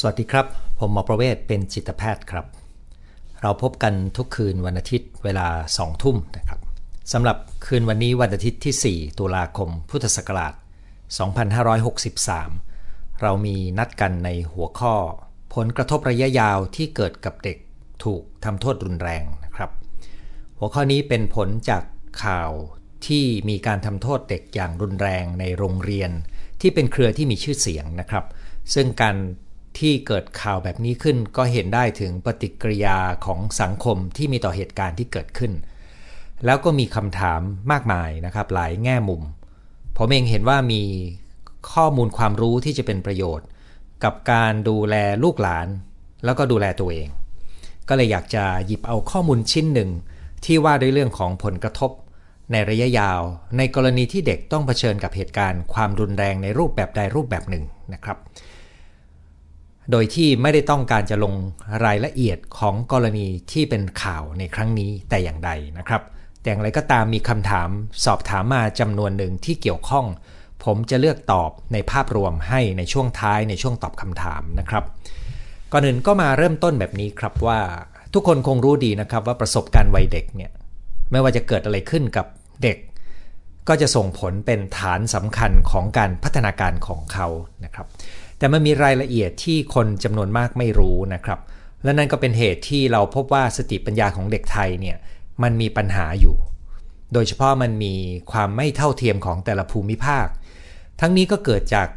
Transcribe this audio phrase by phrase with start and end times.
[0.00, 0.46] สวัสดีครับ
[0.78, 2.46] ผมหมอประเวศเป็นจิตแพทย์ครับ
[3.42, 6.60] เราพบกันทุกคืนวันอาทิตย์เวลา 2 ทุ่มนะครับ
[7.12, 10.54] สำหรับคืนวันนี้วันอาทิตย์ที่ 4 ตุลาคม พุทธศักราช
[11.86, 14.94] 2563 เรามีนัดกันในหัวข้อ
[15.54, 17.58] ผลกระทบระยะยาวที่เกิดกับเด็ก
[18.04, 19.70] ถูกทำโทษรุนแรงนะครับ
[20.58, 21.82] หัวข้อนี้เป็นผลจาก
[22.24, 22.50] ข่าว
[23.06, 26.10] ที่มีการทำโทษเด็กอย่างรุนแรงในโรงเรียน
[26.60, 28.24] ที่เป็นเครือที่มีชื่อเสียงนะครับ
[28.76, 29.16] ซึ่งการ
[29.78, 35.52] ที่เกิดข่าวแบบนี้ขึ้น ก็เห็นได้ถึงปฏิกิริยาของสังคมที่มีต่อเหตุการณ์ที่เกิดขึ้น
[36.44, 37.40] แล้วก็มีคำถาม
[37.72, 39.22] มากมายนะครับหลายแง่มุม
[39.96, 40.82] ผมเองเห็นว่ามี
[41.72, 43.46] ข้อมูลความรู้ที่จะเป็นประโยชน์
[44.04, 45.66] กับการดูแลลูกหลาน
[46.24, 47.08] แล้วก็ดูแลตัวเอง
[47.88, 49.90] ก็เลยอยากจะหยิบเอาข้อมูลชิ้นหนึ่ง
[50.44, 51.90] ที่ว่าด้วยเรื่องของผลกระทบ
[52.52, 53.20] ในระยะยาว
[53.56, 58.18] ในกรณีที่เด็กต้องเผชิญกับเหตุการณ์ความรุนแรงในรูปแบบใดรูปแบบหนึ่งนะครับ
[59.90, 61.34] โดยที่ไม่ได้ต้องการจะลง
[61.84, 66.02] รายละเอียดของกรณีที่เป็นข่าวในครั้งนี้แต่อย่างใดนะครับ
[66.40, 67.68] แต่อย่างไรก็ตามมีคำถาม
[68.04, 70.06] สอบถามมาจำนวนหนึ่งที่เกี่ยวข้อง
[70.64, 74.84] ผมจะเลือกตอบในภาพรวมให้ในช่วงท้ายในช่วงตอบคำถามนะครับ
[75.72, 77.60] ก่อนอื่นก็มาเริ่มต้นแบบนี้ครับว่า
[78.14, 80.50] ทุกคนคงรู้ดีนะครับว่าประสบการณ์วัยเด็กเนี่ย
[81.10, 82.26] ไม่ว่าจะเกิดอะไรขึ้นกับ
[82.62, 82.78] เด็ก
[83.68, 87.28] ก็จะส่งผลเป็นฐานสำคัญของการพัฒนาการของเขา
[87.64, 87.86] นะครับ
[88.38, 91.38] แต่มันมีรายละเอียดที่คนจำนวนมากไม่รู้นะครับ
[91.82, 94.96] และนั่นก็เป็นเหตุที่เราพบว่าสติปัญญาของเด็กไทยเนี่ย
[95.42, 96.36] มันมีปัญหาอยู่
[97.12, 97.94] โดยเฉพาะมันมี
[98.32, 100.26] ความไม่เท่าเทียมของแต่ละภูมิภาค
[101.00, 101.88] ทั้งนี้ก็เกิดจาก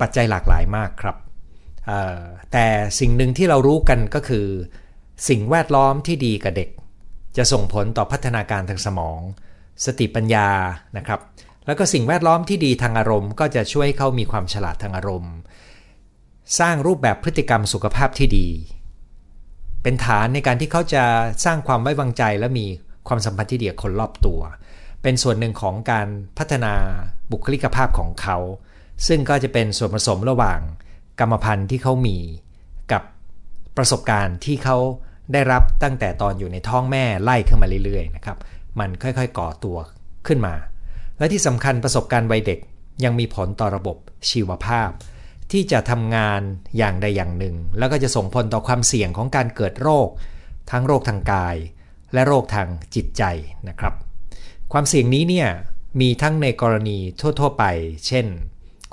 [0.00, 1.16] ปัจจัยหลากหลายมากครับ
[2.52, 2.66] แต่
[3.00, 4.46] สิ่งหนึ่งที่เรารู้กันก็คือ
[5.28, 6.70] สิ่งแวดล้อมที่ดีกับเด็ก
[7.36, 9.20] จะส่งผลต่อพัฒนาการทางสมอง
[9.84, 10.48] สติปัญญา
[10.96, 11.20] นะครับ
[11.66, 15.34] แล้วก็สิ่งแวดล้อมที่ดีทางอารมณ์ ก็จะช่วยให้เขามีความฉลาดทางอารมณ์
[16.58, 18.48] สร้างรูปแบบพฤติกรรมสุขภาพที่ดี
[19.82, 21.04] เป็นฐานในการที่เขาจะ
[21.44, 22.66] สร้างความไว้วางใจและมี
[23.08, 24.40] ความสัมพันธ์ที่ดีกับคนรอบตัว
[25.02, 26.08] เป็นส่วนหนึ่งของการ
[26.38, 26.74] พัฒนา
[27.30, 28.36] บุคลิกภาพของเขา
[29.06, 30.60] ซึ่งก็จะเป็นส่วนผสมระหว่าง
[31.20, 32.18] กรรมพันธุ์ที่เขามี
[32.92, 33.02] กับ
[33.76, 34.76] ประสบการณ์ที่เขา
[35.32, 38.38] ได้รับตั้งแต่ตอนอยู่ในท้องแม่ไล่ขึ้นมาเรื่อยๆนะครับ
[38.78, 39.78] มันค่อยๆก่อตัว
[40.26, 40.54] ขึ้นมา
[41.18, 42.58] และที่สำคัญประสบการณ์วัยเด็ก
[43.04, 43.96] ยังมีผลต่อระบบ
[44.30, 44.90] ชีวภาพ
[45.52, 46.40] ที่จะทำงาน
[46.78, 50.08] อย่างใดอย่างหนึ่ง แล้วก็จะส่งผลต่อความเสี่ยงของการเกิดโรค
[50.70, 51.56] ทั้งโรคทางกาย
[52.14, 53.22] และโรคทางจิตใจ
[53.68, 53.94] นะครับ
[54.72, 55.48] ความเสี่ยงนี้เนี่ย
[56.00, 57.64] มีทั้งในกรณีทั่ว ๆ ไป
[58.06, 58.26] เช่น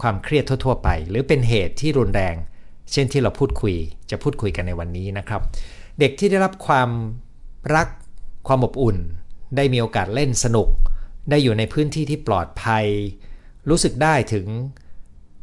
[0.02, 2.36] ความเครียดทั่ว ๆ ไป หรือเป็นเหตุที่รุนแรง
[2.92, 3.76] เช่นที่เราพูดคุย
[4.12, 5.42] จะพูดคุยกันในวันนี้นะครับ
[6.00, 6.90] เด็กที่ได้รับความ
[7.76, 7.88] รัก
[8.48, 8.98] ความอบอุ่น
[9.56, 10.70] ได้มีโอกาสเล่นสนุก
[11.30, 12.86] ได้อยู่ในพื้นที่ที่ปลอดภัย
[13.70, 14.48] รู้สึกได้ถึง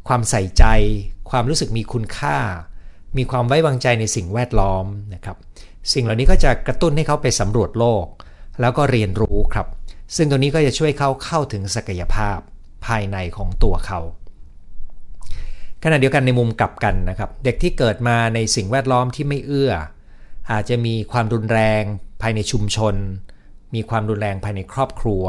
[0.08, 0.64] ความใส่ใจ
[1.30, 2.38] ความรู้สึกมีคุณค่า
[3.16, 5.36] มีความไว้วางใจในสิ่งแวดล้อมนะครับ
[5.92, 8.04] สิ่งเหล่านี้ก็จะกระตุ้นให้เขาไปสำรวจโลก
[8.60, 9.66] แล้วก็เรียนรู้ครับ
[10.16, 12.38] ซึ่งตรงนี้ก็จะช่วยเขาเข้าถึงศักยภาพ
[12.86, 14.00] ภายในของตัวเขา
[15.82, 19.72] ขณะเดียวกันในมุมกลับกันนะครับ เด็กที่เกิดมาในสิ่งแวดล้อมที่ไม่เอื้อ
[20.52, 21.82] อาจจะมีความรุนแรง
[22.22, 22.94] ภายในชุมชน
[23.74, 25.24] มีความรุนแรงภายในครอบครัว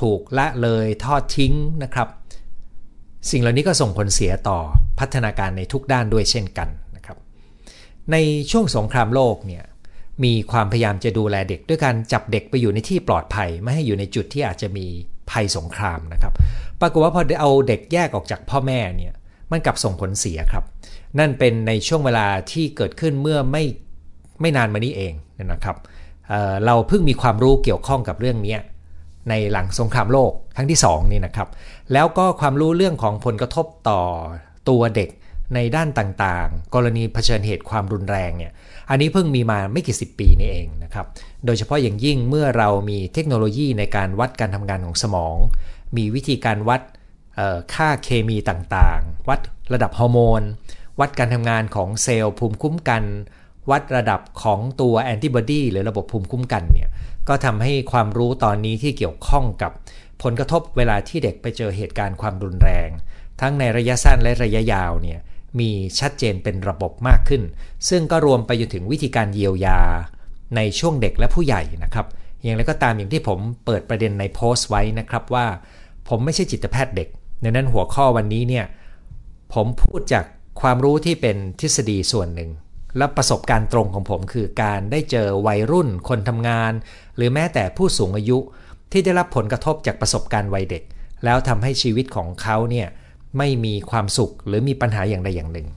[0.00, 2.08] ถูกละเลยทอดทิ้งนะครับ
[3.30, 4.58] สิ่งเหล่านี้ก็ส่งผลเสียต่อ
[4.98, 7.18] พัฒนาการในทุกด้านด้วยเช่นกันนะครับ
[8.12, 8.16] ใน
[8.50, 9.64] ช่วงสงครามโลกเนี่ย
[10.24, 14.86] มีความพยายามจะดูแลเด็กด้วยการจับเด็กไปอยู่ในที่ปลอดภัย ไม่ให้อยู่ในจุดที่อาจจะมี
[15.30, 16.32] ภัยสงครามนะครับ
[16.80, 19.14] ปรากฏว่าพอเอาเด็กแยกออกจากพ่อแม่เนี่ย
[19.50, 20.64] มันกลับส่งผลเสียครับ
[21.18, 23.64] นั่นเป็นในช่วงเวลาที่เกิดขึ้นเมื่อไม่
[24.40, 25.12] ไม่นานมานี้เอง
[25.52, 25.76] นะครับ
[26.28, 28.56] เเราเพิ่งมีความรู้เกี่ยวข้องกับเรื่องนี้
[29.28, 31.48] ในหลังสงครามโลกครั้งที่2นี่นะครับ
[31.92, 34.00] แล้วก็ความรู้เรื่องของผลกระทบต่อ
[34.68, 35.10] ตัวเด็ก
[35.54, 38.52] ในด้านต่างๆ กรณีเผชิญเหตุความรุนแรงเนี่ย
[38.90, 41.06] อันนี้เพิ่งมีมาไม่กี่สิบปีนี่เองนะครับ
[41.46, 45.36] โดยเฉพาะอย่างยิ่งเมื่อเรามีเทคโนโลยีในการวัดการทำงานของสมอง
[45.96, 46.80] มีวิธีการวัด
[47.74, 49.40] ค่าเคมีต่างๆ วัด
[49.72, 50.42] ระดับฮอร์โมน
[51.00, 53.02] วัดการทำงานของเซลล์ภูมิคุ้มกัน
[53.70, 56.88] วัดระดับของตัวแอนติบอดีหรือระบบภูมิคุ้มกันเนี่ย
[57.28, 59.72] ก็ทำให้ความรู้ตอนนี้ที่เกี่ยวข้องกับ
[60.22, 62.88] ผลกระทบเวลาที่เด็กไปเจอเหตุการณ์ความรุนแรง
[63.40, 65.18] ทั้งในระยะสั้นและระยะยาวเนี่ย
[65.60, 67.42] มีชัดเจนเป็นระบบมากขึ้น
[67.88, 69.80] ซึ่งก็รวมไปจนถึงวิธีการเยียวยา
[70.56, 72.06] ในช่วงเด็กและผู้ใหญ่นะครับ
[72.42, 75.46] อย่างไรก็ตามอย่างที่ผมเปิดประเด็นในโพสต์ไว้นะครับว่า
[76.08, 77.08] ผมไม่ใช่จิตแพทย์เด็ก
[77.42, 78.66] ดังนั้นหัวข้อวันนี้เนี่ย
[79.54, 80.24] ผมพูดจาก
[80.60, 82.50] ความรู้ที่เป็นทฤษฎีส่วนหนึ่ง
[82.96, 86.72] และประสบการณ์ตรงของผมคือการได้เจอวัยรุ่นคนทำงาน
[87.16, 88.38] หรือแม้แต่ผู้สูงอายุ
[88.92, 90.82] ที่ได้รับผลกระทบจากประสบการณ์วัยเด็ก
[91.24, 92.88] แล้วทำให้ชีวิตของเขาเนี่ย
[93.38, 95.68] ไม่มีความสุขหรือมีปัญหาอย่างใดอย่างหนึ่ง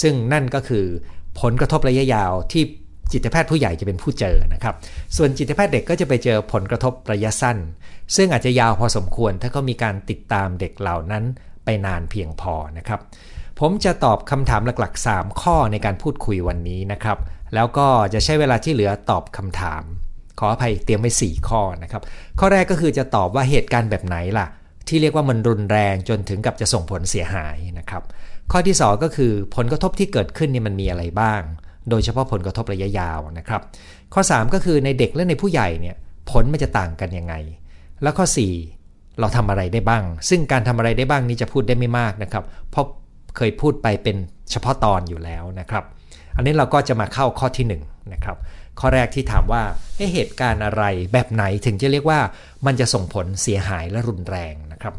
[0.00, 0.84] ซึ่งนั่นก็คือ
[1.40, 2.62] ผลกระทบระยะยาวที่
[3.12, 4.74] จิตแพทย์ผู้ใหญ่จะเป็นผู้เจอนะครับ
[5.16, 7.58] ส่วนจิตแพทย์เด็กก็จะไปเจอผลกระทบระยะสั้น
[8.16, 11.24] ซึ่งอาจจะยาวพอสมควรถ้าเขามีการติดตามเด็กเหล่านั้น
[11.64, 13.00] ไปนานเพียงพอนะครับ
[13.62, 17.18] ผมจะตอบคำถามหลักๆ 3 ข้อในการพูดคุยวันนี้นะครับ
[17.54, 19.82] แล้วก็จะใช้เวลาที่เหลือตอบคำถาม
[20.38, 22.02] ขออภัยเตรียมไว้4ข้อนะครับ
[22.38, 24.46] ข้อแรกก็คือจะตอบว่าเหตุการณ์แบบไหนล่ะ
[24.88, 28.02] ที่เรียกว่ามันรุนแรงจนถึงกับจะส่งผลเสียหายนะครับ
[28.52, 31.40] ข้อที่ 2 ก็คือผลกระทบที่เกิดขึ้นนี่มันมีอะไรบ้าง
[31.90, 33.60] โดยเฉพาะผลกระทบระยะยาวนะครับ
[34.14, 35.96] ข้อ 3 ก็คือในเด็กและในผู้ใหญ่เนี่ย
[36.30, 37.34] ผลมันจะต่างกันยังไง
[38.02, 38.26] แล้วข้อ
[38.72, 42.86] 4 เราทำอะไรได้บ้าง ซึ่งการทำอะไรได้บ้างนี้จะพูดได้ไม่มากนะครับ เพราะ
[43.38, 44.16] เคยพูดไปเป็น
[44.50, 45.84] เฉพาะตอนอยู่แล้วนะครับ
[46.36, 47.74] อันนี้เราก็จะมาเข้าข้อที่1น
[48.12, 48.36] นะครับ
[48.80, 49.62] ข้อแรกที่ถามว่า
[50.14, 50.82] เหตุการณ์อะไร
[51.12, 52.20] แบบไหนถึงจะเรียกว่า
[52.66, 54.94] มันจะส่งผลเสียหายและรุนแรงนะครับ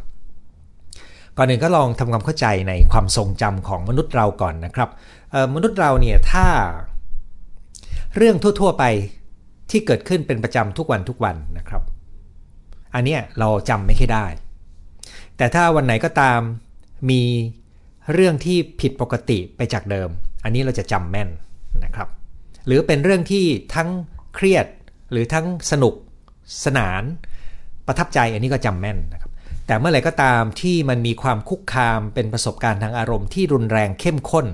[1.37, 4.89] ก่อนหนึ่งก็ลองทำความเข้าใจในความทรงจำของมนุษย์เราก่อนนะครับ
[5.55, 6.47] มนุษย์เราเนี่ยถ้า
[8.15, 8.83] เรื่องทั่ว ๆ ไป
[9.71, 11.83] ที่เกิดขึ้นเป็นประจำทุกวันทุกวันนะครับ
[12.95, 14.25] อันนี้เราจำไม่ค่อยได้
[15.37, 16.39] แต่ถ้าวันไหนก็ตาม
[17.09, 17.21] มี
[18.13, 20.09] เรื่องที่ผิดปกติไปจากเดิม
[20.43, 21.29] อันนี้เราจะจำแม่น
[21.83, 22.09] นะครับ
[22.65, 23.89] หรือเป็นเรื่องที่ทั้ง
[24.35, 24.65] เครียด
[25.11, 25.93] หรือทั้งสนุก
[26.65, 27.03] สนาน
[27.87, 29.31] ประทับใจอันนี้ก็จำแม่นนะครับ
[29.67, 34.45] แต่เมื่อไหร่ก็ตามที่มันมีความคุกคามเป็นประสบการณ์ทางอารมณ์ที่รุนแรงเข้มข้น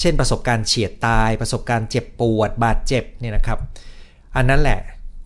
[0.00, 3.58] เช่นประสบการณ์เฉียดตาย ประสบการณ์เจ็บปวด บาดเจ็บเนี่ยนะครับ
[4.36, 4.80] อันนั้นแหละ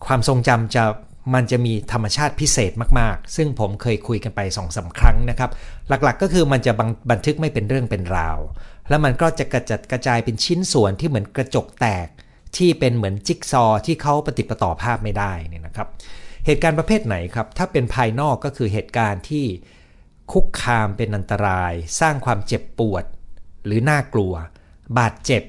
[0.05, 0.83] ความทรงจำจะ
[1.33, 5.51] มันจะมีธรรมชาติพิเศษมากๆ ซึ่งผมเคยคุยกันไป2องสาครั้งนะครับ
[5.89, 6.71] หลักๆก็คือมันจะ
[7.11, 8.39] บันทึกไม่เป็นเรื่องเป็นราว
[8.89, 12.07] แล้วมันก็จะกระจัดกระจายเป็นชิ้นส่วนที่เหมือนกระจกแตก
[12.57, 15.87] ที่เป็นเหมือนจิ๊กซอที่เขาปฏิปต่อภาพไม่ได้นี่นะครับ
[16.45, 19.45] เหตุการณ์ประเภทไหนครับ ถ้าเป็นภายนอกก็คือเหตุการณ์ที่
[20.31, 23.05] คุกคามเป็นอันตราย สร้างความเจ็บปวด
[23.65, 24.33] หรือน่ากลัว
[24.99, 25.43] บาดเจ็บ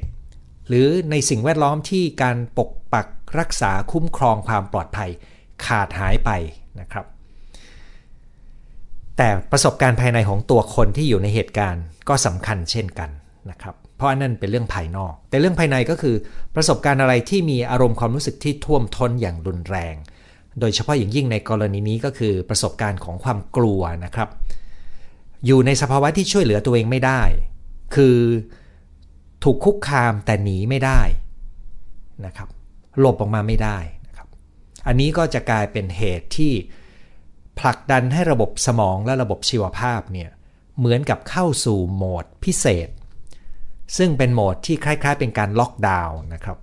[0.68, 3.06] หรือในสิ่งแวดล้อมที่การปกปัก
[3.38, 5.10] รักษาคุ้มครองความปลอดภัย
[5.66, 6.30] ขาดหายไป
[6.80, 7.06] นะครับ
[9.16, 13.10] แต่ประสบการณ์ภายในของตัวคนที่อยู่ในเหตุการณ์ก็สำคัญเช่นกัน
[13.50, 16.14] นะครับเพราะนั่นเป็นเรื่องภายนอก แต่เรื่องภายในก็คือ
[16.54, 19.94] ประสบการณ์อะไรที่มีอารมณ์ความรู้สึกที่ท่วมท้นอย่างรุนแรง
[20.60, 24.28] โดยเฉพาะอย่างยิ่งในกรณีนี้ก็คือประสบการณ์ของความกลัวนะครับ
[25.46, 27.22] อยู่ในสภาวะที่ช่วยเหลือตัวเองไม่ได้
[27.94, 28.16] คือ
[29.44, 31.00] ถูกคุกคามแต่หนีไม่ได้
[32.26, 32.48] นะครับ
[33.00, 33.78] หลบออกมาไม่ได้
[34.86, 36.52] อันนี้ก็จะกลายเป็นเหตุที่
[37.58, 40.30] ผลักดันให้ระบบสมองและระบบชีวภาพเนี่ย
[40.78, 42.88] เหมือนกับเข้าสู่โหมดพิเศษ
[43.96, 46.58] ซึ่งเป็นโหมดที่คล้ายๆ เป็นการล็อกดาวน์นะครับ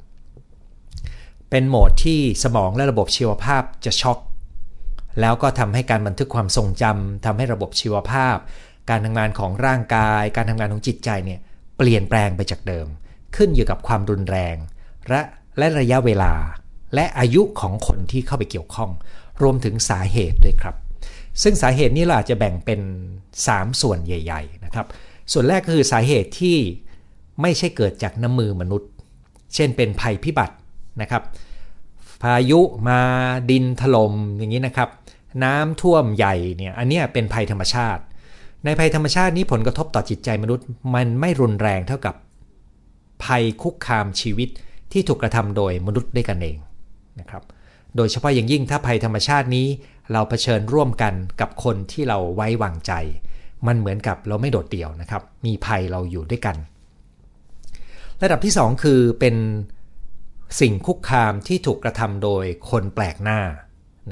[1.50, 4.19] เป็นโหมดที่สมองและระบบชีวภาพจะช็อก
[5.22, 8.38] แล้วก็ทำให้การบันทึกความทรงจำทำให้ระบบชีวภาพ
[8.89, 11.39] การทำงานของร่างกาย การทำงานของจิตใจเนี่ย
[11.77, 12.88] เปลี่ยนแปลงไปจากเดิม
[13.36, 14.56] ขึ้นอยู่กับความรุนแรง
[15.10, 15.22] และ
[15.57, 16.33] และระยะเวลา
[16.95, 18.89] และอายุของคนที่เข้าไปเกี่ยวข้อง
[19.41, 20.75] รวมถึงสาเหตุด้วยครับ
[21.41, 22.81] ซึ่งสาเหตุนี้เราอาจจะแบ่งเป็น
[23.31, 24.86] 3 ส่วนใหญ่ ๆ นะครับ
[25.31, 26.57] ส่วนแรกก็คือสาเหตุที่
[27.41, 28.89] ไม่ใช่เกิดจากน้ำมือมนุษย์
[29.56, 30.56] เช่นเป็นภัยพิบัติ
[31.01, 31.24] นะครับ
[32.21, 33.01] พายุมา
[33.50, 34.89] ดินถล่มอย่างนี้นะครับ
[35.44, 38.01] น้ำท่วมใหญ่เนี่ยอันนี้เป็นภัยธรรมชาติ
[38.65, 40.65] ในภัยธรรมชาตินี้ผลกระทบต่อจิตใจมนุษย์
[40.95, 42.15] มันไม่รุนแรงเท่ากับ
[43.24, 44.50] ภัยคุกคามชีวิต
[44.91, 46.58] ที่ถูกกระทำโดยมนุษย์ด้วยกันเอง
[47.20, 47.44] นะครับ
[47.96, 49.68] โดยเฉพาะอย่างยิ่งถ้าภัยธรรมชาตินี้
[50.12, 52.94] เราเผชิญร่วมกันกับคนที่เราไว้วางใจ
[53.68, 56.56] มันเหมือนกับเราไม่โดดเดี่ยวนะครับ มีภัยเราอยู่ด้วยกัน
[58.24, 59.36] ระดับที่ 2 คือเป็น
[60.60, 63.39] สิ่งคุกคามที่ถูกกระทำโดยคนแปลกหน้า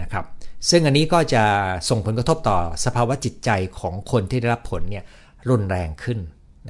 [0.02, 0.26] นะครับ
[0.70, 1.44] ซึ่งอันนี้ก็จะ
[1.90, 3.50] ส่งผลกระทบต่อสภาวะจิตใจ
[3.80, 5.04] ของคนที่ได้รับผลเนี่ย
[5.50, 6.20] รุนแรงขึ้น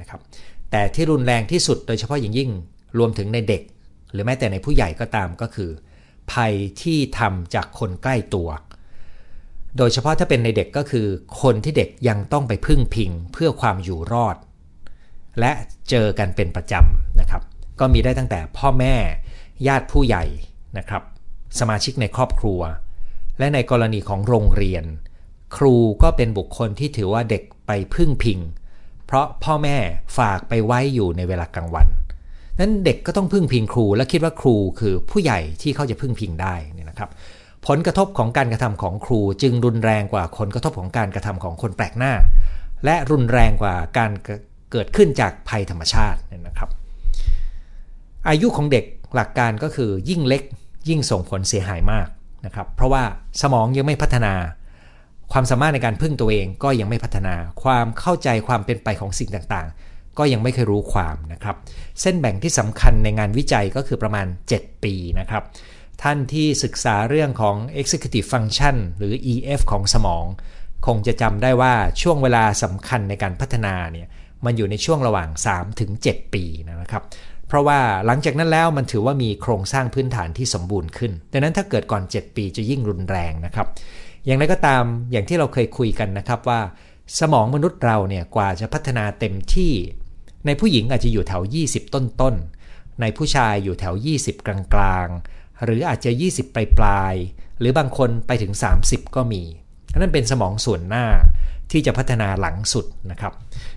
[0.00, 0.20] นะครับ
[0.70, 2.50] แต่ที่รุนแรงที่สุดโดยเฉพาะอย่างยิ่ง
[2.98, 3.62] รวมถึงในเด็ก
[4.12, 5.70] หรือแม้แต่ในผู้ใหญ่ก็ตามก็คือ
[6.32, 8.48] ภัยที่ทำจากคนใกล้ตัว
[9.76, 11.06] โดยเฉพาะถ้าเป็นในเด็กก็คือ
[11.42, 14.36] คนที่เด็กยังต้องไปพึ่งพิงเพื่อความอยู่รอด
[15.40, 15.52] และ
[15.90, 17.42] เจอกันเป็นประจำนะครับ
[17.80, 18.94] ก็มีได้ตั้งแต่พ่อแม่
[19.66, 20.24] ญาติผู้ใหญ่
[20.78, 21.02] นะครับ
[21.58, 22.60] สมาชิกในครอบครัว
[23.38, 24.84] และในกรณีของโรงเรียน
[25.56, 28.38] ครูก็เป็นบุคคลที่ถือว่าเด็กไปพึ่งพิง
[29.06, 29.76] เพราะพ่อแม่
[30.18, 31.88] ฝากไปไว้อยู่ในเวลากลางวัน
[32.60, 37.10] นั้นเด็กก็ต้องพึ่งพิงครู และคิดว่าครูคือผู้ใหญ่ที่เขาจะพึ่งพิงได้นี่นะครับ
[37.66, 42.12] ผลกระทบของการกระทำของครูจึงรุนแรงกว่าผลกระทบของการกระทำของคนแปลกหน้า
[42.84, 44.10] และรุนแรงกว่าการ
[44.72, 46.70] เกิดขึ้นจากภัยธรรมชาตินะครับ
[48.28, 48.84] อายุของเด็ก
[49.14, 50.42] หลักการก็คือยิ่งเล็ก
[50.88, 52.08] ยิ่งส่งผลเสียหายมาก
[52.46, 53.02] นะครับ เพราะว่า
[53.42, 54.34] สมองยังไม่พัฒนา
[55.32, 59.87] ความสามารถในการพึ่งตัวเองก็ยังไม่พัฒนา ความเข้าใจความเป็นไปของสิ่งต่างๆ
[60.18, 61.56] ก็ยังไม่เคยรู้ความนะครับ
[62.00, 65.42] เส้นแบ่งที่สำคัญในงานวิจัยก็คือประมาณ 7 ปีนะครับ
[66.02, 70.24] ท่านที่ศึกษาเรื่องของ executive function หรือ EF ของสมอง
[70.86, 74.08] คงจะจำได้ว่าช่วงเวลาสำคัญในการพัฒนาเนี่ย
[74.44, 75.28] มันอยู่ในช่วงระหว่าง
[75.82, 77.02] 3-7 ปีนะครับ
[77.48, 83.66] เพราะว่าหลังจากนั้นแล้วมันถือว่ามีโครงสร้างพื้นฐานที่สมบูรณ์ขึ้น ดังนั้นถ้าเกิดก่อน 7 ปีจะยิ่งรุนแรงนะครับ
[84.26, 86.60] อย่างไรก็ตามอย่างที่เราเคยคุยกันนะครับว่า
[87.20, 89.72] สมองมนุษย์เราเนี่ยกว่าจะพัฒนาเต็มที่
[90.48, 98.52] ในผู้หญิงอาจจะอยู่แถว 20 ต้นๆ ในผู้ชายอยู่แถว 20 กลางๆ หรืออาจจะ 20 ปลายๆหรือบางคนไปถึง
[98.84, 99.42] 30 ก็มี
[100.00, 101.06] นั่นเป็นสมองส่วนหน้า
[101.70, 103.32] ที่จะพัฒนาหลังสุดนะครับ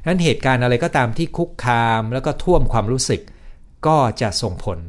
[0.07, 3.21] นั้นเหตุการณ์อะไรก็ตามที่คุกคามแล้วก็ท่วมความรู้สึก
[3.87, 4.79] ก็จะส่งผล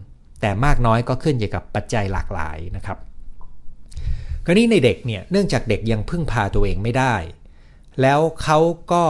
[0.40, 2.98] แต่มากน้อยก็ขึ้นอยู่กับปัจจัยหลากหลายนะครับ
[4.46, 7.14] กรณีในเด็กเนี่ยเนื่องจากเด็กยังพึ่งพาตัวเองไม่ได้
[8.00, 8.58] แล้วเขา
[8.92, 9.04] ก็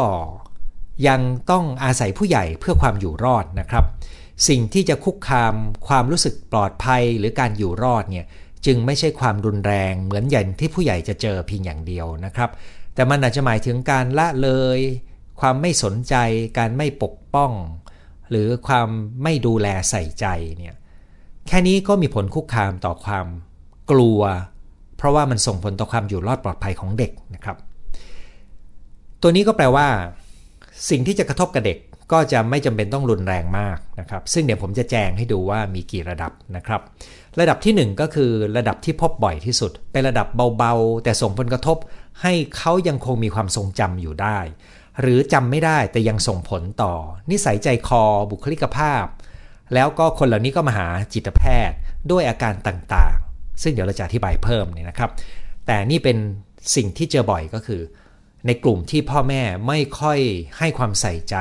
[1.08, 1.20] ยัง
[1.50, 3.84] ต้องอาศัยผู้ใหญ่เพื่อความอยู่รอดนะครับ
[4.48, 5.54] สิ่งที่จะคุกคาม
[5.88, 8.26] ความรู้สึกปลอดภัยหรือการอยู่รอดเนี่ย
[8.66, 12.50] จึงไม่ใช่ความรุนแรงเหมือนอย่างที่ผู้ใหญ่จะเจอเพียงอย่างเดียวนะครับ
[12.94, 14.78] แต่มันอาจจะหมายถึงการละเลย
[15.40, 16.14] ความไม่สนใจ
[16.58, 17.52] การไม่ปกป้อง
[18.30, 18.88] หรือความ
[19.22, 20.26] ไม่ดูแลใส่ใจ
[20.58, 20.74] เนี่ย
[21.46, 23.26] แค่นี้ก็มีผลคุกคามต่อความ
[23.90, 24.20] กลัว
[24.96, 27.56] เพราะว่ามันส่งผลต่อความอยู่รอดปลอดภัยของเด็กนะครับ
[29.22, 29.88] ตัวนี้ก็แปลว่า
[30.90, 31.78] สิ่งที่จะกระทบกับเด็ก
[32.12, 36.80] ก็จะไม่จำเป็นต้องรุนแรงมากนะครับ ซึ่งเดี๋ยวผมจะแจงให้ดูว่ามีกี่ระดับนะครับ
[37.40, 40.26] ระดับที่ 1 ก็คือระดับที่พบบ่อยที่สุด เป็นระดับ
[40.58, 41.76] เบาๆ แต่ส่งผลกระทบ
[42.22, 44.38] ให้เขายังคงมีความทรงจำอยู่ได้
[45.00, 46.92] หรือจำไม่ได้แต่ยังส่งผลต่อ
[47.30, 49.04] นิสัยใจคอบุคลิกภาพ
[49.74, 51.76] แล้วก็คนเหล่านี้ก็มาหาจิตแพทย์
[52.10, 55.10] ด้วยอาการต่างๆ ซึ่งเดี๋ยวเราจะอธิบายเพิ่มนี่นะครับ
[55.66, 56.16] แต่นี่เป็น
[56.76, 57.80] สิ่งที่เจอบ่อยก็คือ
[58.46, 60.18] ในกลุ่มที่พ่อแม่ไม่ค่อย
[60.58, 61.36] ให้ความใส่ใจ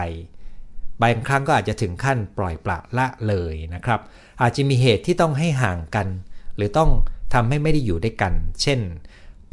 [1.01, 3.99] บางครั้งก็อาจจะถึงขั้นปล่อยปละละเลยนะครับ
[4.41, 6.07] อาจจะมีเหตุที่ต้องให้ห่างกัน
[6.55, 6.89] หรือต้อง
[7.33, 8.79] ทำให้ไม่ได้อยู่ด้วยกัน เช่น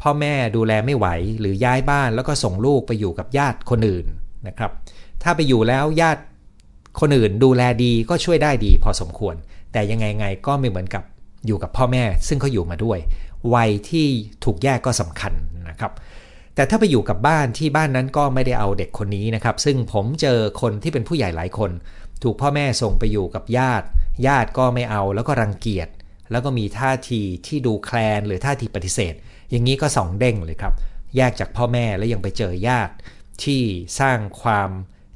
[0.01, 1.07] พ่อแม่ดูแลไม่ไหว
[1.39, 4.05] หรือย้ายบ้านแล้วก็ส่งลูกไปอยู่กับญาติคนอื่น
[4.47, 4.71] นะครับ
[5.23, 6.21] ถ้าไปอยู่แล้วญาติ
[6.99, 9.35] คนอื่นดูแลดีก็ช่วยได้ดีพอสมควร
[9.71, 11.03] แต่ยังไงไงก็ไม่เหมือนกับ
[11.45, 12.99] อยู่กับพ่อแม่ ซึ่งเขาอยู่มาด้วย
[13.53, 14.07] วัยที่
[14.43, 15.33] ถูกแยกก็สำคัญ
[15.69, 15.91] นะครับ
[16.59, 21.71] แต่ถ้าไปอยู่กับบ้านที่บ้านนั้นก็ไม่ได้เอาเด็กคนนี้นะครับ ซึ่งผมเจอคนที่เป็นผู้ใหญ่หลายคน
[22.23, 23.87] ถูกพ่อแม่ส่งไปอยู่กับญาติ
[24.27, 25.87] ญาติก็ไม่เอาแล้วก็รังเกียจ
[26.31, 29.13] แล้วก็มีท่าทีที่ดูแคลนหรือท่าทีปฏิเสธ
[29.49, 30.73] อย่างนี้ก็สองเด้งเลยครับ
[31.15, 32.93] แยกจากพ่อแม่แล้วยังไปเจอญาติ
[33.43, 33.61] ที่
[33.99, 34.69] สร้างความ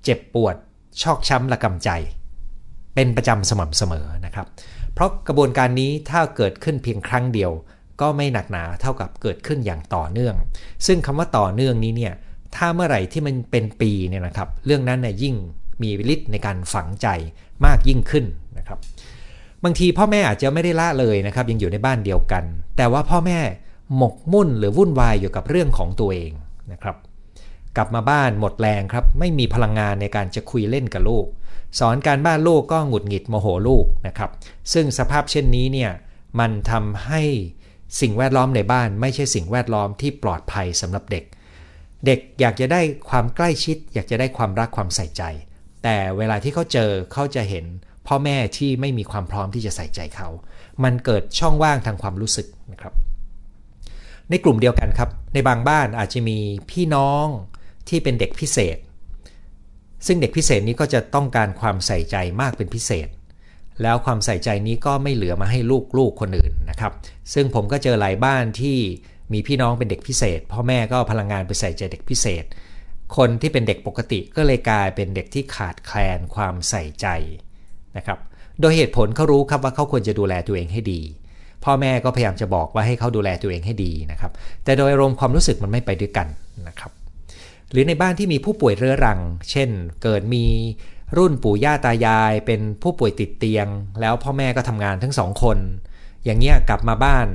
[0.04, 0.56] เจ็บปวด
[1.02, 1.90] ชอกช้ำระกำใจ
[2.96, 4.48] เป็นประจำสม่ำเสมอนะครับ
[4.94, 7.52] เพราะกระบวนการนี้ถ้าเกิดขึ้นเพียงครั้งเดียว
[8.02, 10.36] ก็ไม่หนักหนาเท่ากับเกิดขึ้นอย่างต่อเนื่อง
[10.86, 12.14] ซึ่งคำว่าต่อเนื่องนี้เนี่ย
[12.56, 15.36] ถ้าเมื่อไหร่ที่มันเป็นปีเนี่ยนะครับ เรื่องนั้นเนี่ยยิ่ง
[15.82, 17.08] มีฤทธิ์ในการฝังใจ
[17.66, 18.26] มากยิ่งขึ้น
[18.58, 18.80] นะครับ
[19.64, 22.44] บางทีพ่อแม่อาจจะไม่ได้ละเลยนะครับ ยังอยู่ในบ้านเดียวกัน
[22.78, 23.40] แต่ว่าพ่อแม่
[23.98, 26.32] หมกมุ่นหรือวุ่นวายอยู่กับเรื่องของตัวเอง
[26.72, 26.96] นะครับ
[27.78, 31.26] กลับมาบ้านหมดแรงครับ ไม่มีพลังงานในการจะคุยเล่นกับลูก
[31.80, 34.32] สอนการบ้านลูกก็หงุดหงิดโมโหลูกนะครับ
[34.74, 35.92] ซึ่งสภาพเช่นนี้เนี่ย
[36.40, 37.22] มันทำให้
[38.02, 41.24] สิ่งแวดล้อมในบ้านไม่ใช่สิ่งแวดล้อมที่ปลอดภัยสำหรับเด็ก
[42.06, 45.24] เด็กอยากจะได้ความใกล้ชิด อยากจะได้ความรักความใส่ใจ
[45.84, 47.66] แต่เวลาที่เขาเจอเขาจะเห็น
[48.08, 50.30] พ่อแม่ที่ไม่มีความพร้อมที่จะใส่ใจเขา
[50.84, 52.94] มันเกิดช่องว่างทางความรู้สึกนะครับ
[54.30, 56.38] ในกลุ่มเดียวกันครับ ในบางบ้านอาจจะมี
[56.72, 57.26] พี่น้อง
[57.90, 58.78] ที่เป็นเด็กพิเศษ
[60.06, 63.08] ซึ่งเด็กพิเศษนี้ก็จะต้องการความใส่ใจมากเป็นพิเศษ
[63.82, 65.60] แล้วความใส่ใจนี้ก็ไม่เหลือมาให้
[65.98, 66.92] ลูกๆคนอื่นนะครับ
[67.34, 68.78] ซึ่งผมก็เจอหลายบ้านที่
[69.34, 72.44] มีพี่น้องเป็นเด็กพิเศษ พ่อแม่ก็พลังงานไปใส่ใจเด็กพิเศษ
[73.18, 77.08] คนที่เป็นเด็กปกติก็เลยกลายเป็นเด็กที่ขาดแคลนความใส่ใจ
[77.98, 78.20] นะครับ
[78.62, 81.02] โดยเหตุผลเขารู้ครับว่าเขาควรจะดูแลตัวเองให้ดี
[81.64, 84.32] พ่อแม่ก็พยายามจะบอกว่าให้เขาดูแลตัวเองให้ดีนะครับ
[84.64, 86.28] แต่โดยอารมณ์ความรู้สึกมันไม่ไปด้วยกัน
[86.68, 86.92] นะครับ
[87.72, 89.20] หรือในบ้านที่มีผู้ป่วยเรื้อรัง
[89.52, 89.70] เช่น
[90.04, 90.46] เกิดมี
[91.18, 93.68] รุ่นปู่ย่าตายายเป็นผู้ป่วยติดเตียง
[94.02, 95.58] แล้วพ่อแม่ก็ทำงานทั้งสองคน
[96.26, 97.28] อย่างเงี้ยกลับมาบ้าน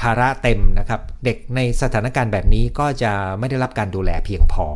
[0.00, 4.66] ภาระเต็มนะครับ เด็กในสถานการณ์แบบนี้ก็จะไม่ได้รับการดูแลเพียงพอ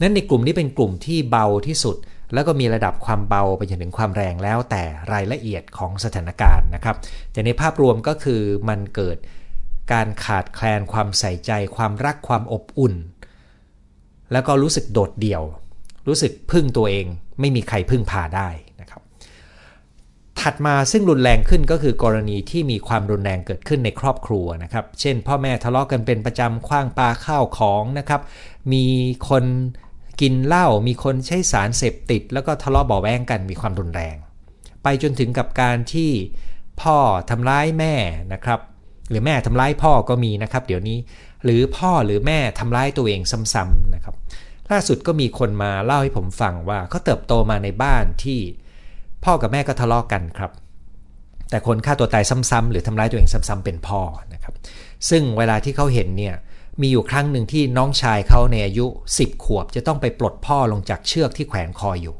[0.00, 1.96] นั้นในกลุ่มนี้เป็นกลุ่มที่เบาที่สุด
[2.34, 4.82] แล้วก็มีระดับความเบาไปจนถึงความแรงแล้วแต่
[5.12, 6.96] รายละเอียดของสถานการณ์นะครับ
[7.32, 9.16] แต่ในภาพรวมก็คือมันเกิด
[9.92, 12.94] การขาดแคลนความใส่ใจ ความรักความอบอุ่น
[14.32, 15.42] แล้วก็รู้สึกโดดเดี่ยว
[16.08, 17.06] รู้สึกพึ่งตัวเอง
[17.40, 18.48] ไม่มีใครพึ่งพาได้
[18.80, 19.02] นะครับ
[20.40, 28.20] ถัดมาซึ่งรุนแรงขึ้นก็คือกรณีที่มีความรุนแรงเกิดขึ้นในครอบครัวนะครับ เช่น พ่อแม่ทะเลาะกกันเป็นประจำคว้างปลาข้าวของนะครับ
[28.72, 28.84] มี
[29.28, 29.44] คน
[30.20, 34.16] กินเหล้ามีคนใช้สารเสพติด แล้วก็ทะเลาะเบาแวงกันมีความรุนแรง
[34.82, 36.10] ไปจนถึงกับการที่
[36.80, 36.96] พ่อ
[37.30, 37.94] ทำร้ายแม่
[38.32, 38.60] นะครับ
[39.10, 40.98] หรือแม่ทำร้ายพ่อก็มีนะครับ เดี๋ยวนี้
[41.44, 43.20] หรือพ่อหรือแม่ทำร้ายตัวเอง
[43.54, 44.14] ซ้ำๆนะครับ
[44.72, 48.40] ล่าสุดก็มีคนมาเล่าให้ผมฟังว่าเขาเติบโตมาในบ้านที่
[49.24, 50.50] พ่อกับแม่ก็ทะเลาะกกันครับ
[51.50, 54.00] แต่คนฆ่าตัวตายซ้ำๆหรือทำร้ายตัวเองซ้ำๆเป็นพ่อ
[54.34, 54.54] นะครับ
[55.10, 56.34] ซึ่งเวลาที่เขาเห็นเนี่ย
[56.80, 58.86] มีอยู่ครั้งหนึ่งที่น้องชายเขาในอายุ
[59.16, 62.16] 10 ขวบ จะต้องไปปลดพ่อลงจากเชือกที่แขวนคออยู่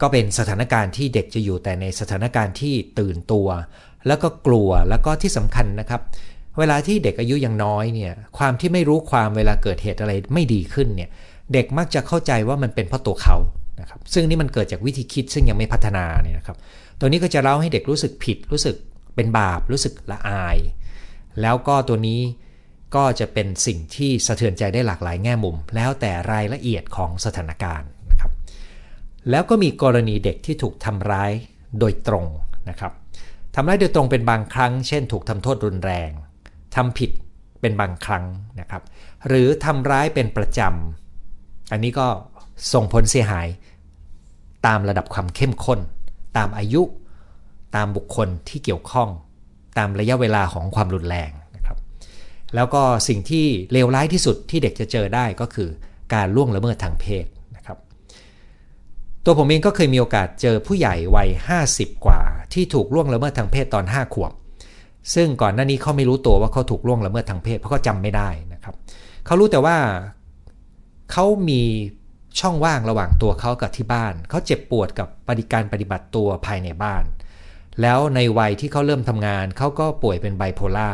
[0.00, 3.48] ก็เป็นสถานการณ์ที่เด็กจะอยู่แต่ในสถานการณ์ที่ตื่นตัว
[4.06, 6.02] แล้วก็กลัวแล้วก็ที่สำคัญนะครับ
[6.58, 11.10] เวลาที่เด็กอายุยังน้อยเนี่ยความที่ไม่รู้ความเวลาเกิดเหตุอะไรไม่ดีขึ้นเนี่ย
[11.52, 13.36] เด็กมักจะเข้าใจว่ามันเป็นเพราะตัวเขา
[13.80, 16.56] นะครับซึ่งนี่มันเกิดจากวิธีคิดซึ่งยังไม่พัฒนาเนี่ยนะครับ
[17.00, 18.76] ตัวนี้ก็จะเล่าให้เด็กรู้สึกผิด รู้สึก
[19.14, 20.56] เป็นบาป รู้สึกละอาย
[21.42, 22.20] แล้วก็ตัวนี้
[22.96, 28.30] ก็จะเป็นสิ่งที่สะเทือนใจได้หลากหลายแง่มุม แล้วแต่รายละเอียดของสถานการณ์นะครับ
[29.30, 31.32] แล้วก็มีกรณีเด็กที่ถูกทำร้าย
[31.78, 32.26] โดยตรง
[32.70, 32.92] นะครับ
[33.54, 36.10] ทำร้ายโดยตรงเป็นบางครั้ง เช่น ถูกทำโทษรุนแรง
[36.76, 37.10] ทำผิด
[37.60, 38.24] เป็นบางครั้ง
[38.60, 38.82] นะครับ
[39.28, 42.06] หรือทำร้ายเป็นประจำ อันนี้ก็
[42.72, 43.46] ส่งผลเสียหาย
[44.66, 45.80] ตามระดับความเข้มข้น
[46.36, 46.82] ตามอายุ
[47.76, 49.08] ตามบุคคลที่เกี่ยวข้อง
[49.78, 51.78] ตามระยะเวลาของความรุนแรงนะครับ
[52.54, 55.68] แล้วก็สิ่งที่เลวร้ายที่สุดที่เด็กจะเจอได้ก็คือ
[56.14, 57.78] การล่วงละเมิดทางเพศนะครับ
[59.24, 61.28] ตัวผมเองก็เคยมีโอกาสเจอผู้ใหญ่วัย
[61.66, 62.20] 50 กว่า
[62.52, 64.32] ที่ถูกล่วงละเมิดทางเพศตอน 5 ขวบ
[65.14, 68.74] ซึ่งก่อนหน้านี้เขาไม่รู้ตัวว่าเขาถูกล่วงละเมิดทางเพศเพราะเขาจำไม่ได้นะครับ
[69.26, 69.76] เขารู้แต่ว่า
[71.12, 71.62] เขามี
[72.40, 77.04] ช่องว่างระหว่างตัวเขากับที่บ้าน เขาเจ็บปวดกับปฏิการปฏิบัติตัวภายในบ้าน
[77.82, 80.90] แล้วในวัยที่เขาเริ่มทำงานเขาก็ป่วยเป็นไบโพล่า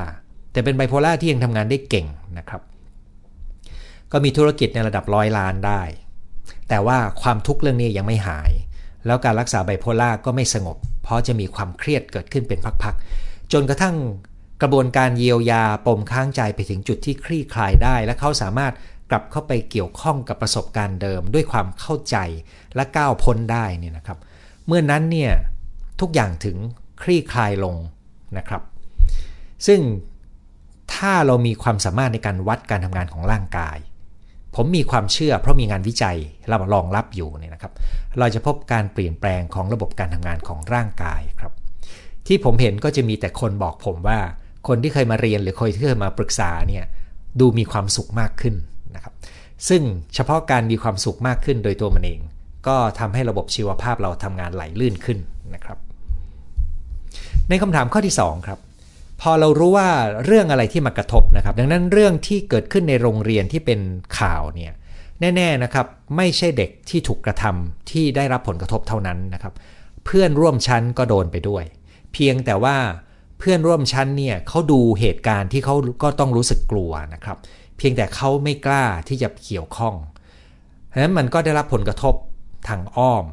[0.52, 2.06] แต่เป็นไบโพล่าที่ยังทำงานได้เก่ง
[2.38, 2.62] นะครับ
[4.12, 5.82] ก็มีธุรกิจในระดับร้อยล้านได้
[6.68, 8.50] แต่ว่าความทุกข์เรื่องนี้ยังไม่หาย
[9.06, 13.21] แล้วการรักษาไบโพล่าก็ไม่สงบ เพราะจะมีความเครียดเกิดขึ้นเป็นพักๆ
[13.52, 13.96] จนกระทั่ง
[14.62, 18.72] กระบวนการเยียวยาปมค้างใจไปถึงจุดที่คลี่คลายได้ และเขาสามารถ
[19.10, 22.16] กลับเข้าไปเกี่ยวข้องกับประสบการณ์เดิม ด้วยความเข้าใจ
[22.74, 24.18] และก้าวพ้นได้เนี่ยนะครับ
[24.66, 25.32] เมื่อนนั้นเนี่ย
[26.00, 26.56] ทุกอย่างถึง
[27.02, 27.76] คลี่คลายลง
[28.38, 28.62] นะครับ
[29.66, 29.80] ซึ่ง
[30.94, 33.76] ถ้าเรามีความสามารถในการวัดการทำงานของร่างกาย
[34.56, 37.72] ผมมีความเชื่อเพราะมีงานวิจัยเรารองรับอยู่เนี่ยนะครับ
[38.18, 41.52] เราจะพบการเปลี่ยนแปลงของระบบการทำงานของร่างกายครับ
[42.26, 44.18] ที่ผมเห็นก็จะมีแต่คนบอกผมว่า
[44.68, 46.84] คนที่เคยมาเรียนหรือคนที่เคยมาปรึกษาเนี่ย
[47.40, 48.54] ดูมีความสุขมากขึ้น
[48.94, 49.14] นะครับ
[49.68, 49.82] ซึ่ง
[50.14, 52.20] เฉพาะการมีความสุขมากขึ้นโดยตัวมันเอง
[52.66, 55.18] ก็ทำให้ระบบชีวภาพเราทำงานไหลลื่นขึ้น
[55.54, 55.78] นะครับ
[57.48, 58.58] ในคำถามข้อที่ 2 ครับ
[59.20, 59.88] พอเรารู้ว่า
[60.24, 63.80] เรื่องอะไรที่มากระทบนะครับ ดังนั้นเรื่องที่เกิดขึ้นในโรงเรียนที่เป็น
[64.18, 64.72] ข่าวเนี่ย
[65.20, 69.54] แน่ๆนะครับไม่ใช่เด็กที่ถูกกระทำที่ได้รับผลกระทบเท่านั้นนะครับ
[70.04, 71.64] เพื่อนร่วมชั้นก็โดนไปด้วย
[72.12, 72.76] เพียงแต่ว่า
[73.38, 77.36] เพื่อนร่วมชั้นเนี่ยเขาดูเหตุการณ์ที่เขาก็ต้องรู้สึกกลัวนะครับ
[77.78, 79.94] เพียงแต่เขาไม่กล้าที่จะเกี่ยวข้อง
[80.86, 82.14] เพราะฉะนั้นมันก็ได้รับผลกระทบ
[82.68, 83.24] ทางอ้อม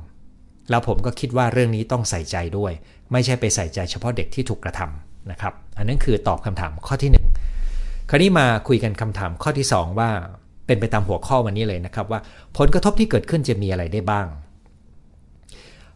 [0.69, 2.71] แล้วผมก็คิดว่าเรื่องนี้ต้องใส่ใจด้วย
[3.11, 10.09] ไม่ใช่ไปใส่ใจเฉพาะเด็กที่ถูกกระทำนะครับ อันนั้นคือตอบคำถามข้อที่ 1 คราวนี้มาคุยกันคำถามข้อที่ 2 ว่า
[10.65, 12.19] เป็นไปตามหัวข้อวันนี้เลยนะครับว่า
[12.57, 14.27] ผลกระทบที่เกิดขึ้นจะมีอะไรได้บ้าง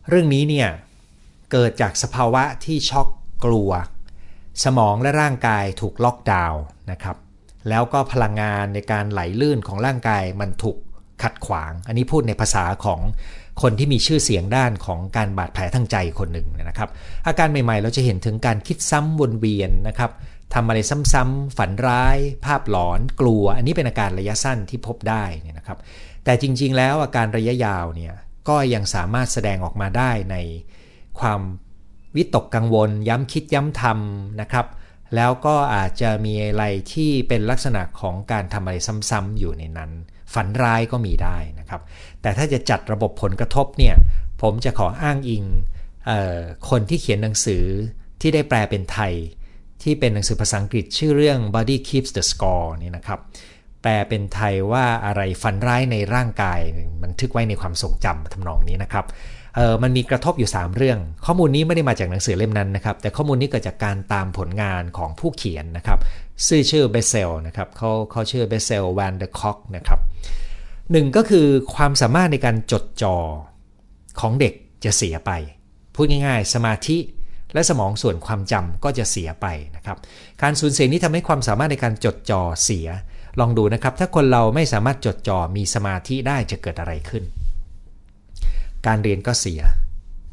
[0.09, 0.69] เรื่องนี้เนี่ย
[1.53, 3.07] เกิดจากสภาวะที่ช็อก
[3.45, 3.71] กลัว
[4.63, 6.61] สมองและร่างกายถูกล็อกดาวน์
[6.91, 7.17] นะครับ
[7.69, 10.77] แล้วก็พลังงานในการไหลลื่นของร่างกายมันถูก
[11.23, 12.99] ขัดขวาง อันนี้พูดในภาษาของ
[13.61, 16.89] คนที่มีชื่อเสียงด้านของการบาดแผลทางใจคนหนึ่งนะครับ
[17.27, 20.11] อาการใหม่ๆ เราจะเห็นถึงการคิดซ้ำวนเวียนนะครับ
[20.53, 20.79] ทำอะไร
[21.13, 25.77] ซ้ำๆฝันร้าย ภาพหลอนกลัว อันนี้เป็นอาการระยะสั้นที่พบได้นี่นะครับ
[26.23, 28.13] แต่จริงๆ แล้วอาการระยะยาวเนี่ย
[28.49, 30.37] ก็ยังสามารถแสดงออกมาได้ใน
[31.19, 31.41] ความ
[32.15, 34.67] วิตกกังวล ย้ำคิดย้ำทำนะครับ
[35.15, 38.75] แล้วก็อาจจะมีอะไรที่เป็นลักษณะของการทำอะไร
[39.09, 39.91] ซ้ำๆอยู่ในนั้น
[40.33, 41.81] ฝันร้ายก็มีได้นะครับ
[42.21, 43.95] แต่ถ้าจะจัดระบบผลกระทบเนี่ย
[44.41, 45.43] ผมจะขออ้างอิง
[46.69, 47.65] คนที่เขียนหนังสือ
[48.21, 49.13] ที่ได้แปลเป็นไทย
[49.83, 53.19] ที่เป็นหนังสือภาษาอังกฤษชื่อเรื่อง Body Keeps the Score นี่นะครับ
[53.81, 56.59] แปลเป็นไทยว่าอะไรฝันร้ายในร่างกาย
[57.01, 59.05] มันทึกไว้ในความทรงจำทำนองนี้นะครับ
[59.55, 65.99] เออมันมีกระทบอยู่ 3 เรื่อง ข้อมูลนี้ไม่ได้มาจากหนังสือเล่มนั้นนะครับ แต่ข้อมูลนี้เกิดจากการตามผลงานของผู้เขียนนะครับ
[66.47, 69.99] ชื่อชื่อเบเซลนะครับเขาเขาชื่อเบเซลแวนเดอร์คอกนะครับ
[70.91, 73.15] หนึ่งก็คือความสามารถในการจดจ่อ
[74.19, 74.53] ของเด็ก
[74.85, 75.31] จะเสียไป
[75.95, 76.97] พูดง่ายๆ สมาธิ
[77.53, 79.97] และสมองส่วนความจำก็จะเสียไปนะครับ
[80.41, 82.87] การสูญเสียนี้ทำให้ความสามารถในการจดจ่อเสีย
[83.39, 87.23] ลองดูนะครับ ถ้าคนเราไม่สามารถจดจ่อมีสมาธิได้จะเกิดอะไรขึ้น
[88.87, 89.61] การเรียนก็เสีย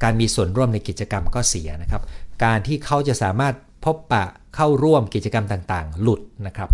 [0.03, 2.03] การมีส่วนร่วมในกิจกรรมก็เสียนะครับ
[2.45, 6.71] การที่เขาจะสามารถพบปะเข้าร่วมกิจกรรมต่างๆ หลุดนะครับ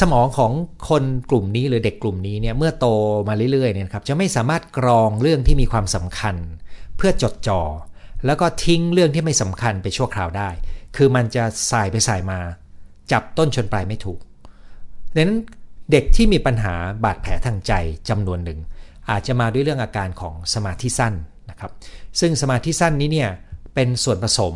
[0.00, 0.52] สมองของ
[0.88, 2.86] คนกลุ่มนี้หรือเด็กกลุ่มนี้เนี่ยเมื่อโต
[3.28, 6.36] มาเรื่อยๆเนี่ยครับจะไม่สามารถกรองเรื่องที่มีความสำคัญ
[6.96, 7.62] เพื่อจดจอ่อ
[8.26, 10.50] แล้วก็ทิ้งเรื่องที่ไม่สำคัญไปชั่วคราวได้
[10.96, 12.38] คือมันจะสายไปสายมา
[13.12, 14.18] จับต้นชนปลายไม่ถูก
[15.14, 15.38] ดังนั้น
[15.90, 17.72] เด็กที่มีปัญหาบาดแผลทางใจ
[18.08, 18.58] จำนวนหนึ่ง
[19.10, 21.14] อาจจะมาด้วยเรื่องอาการของสมาธิสั้น
[21.50, 21.70] นะครับ
[22.20, 23.30] ซึ่งสมาธิสั้นนี้เนี่ย
[23.74, 24.54] เป็นส่วนผสม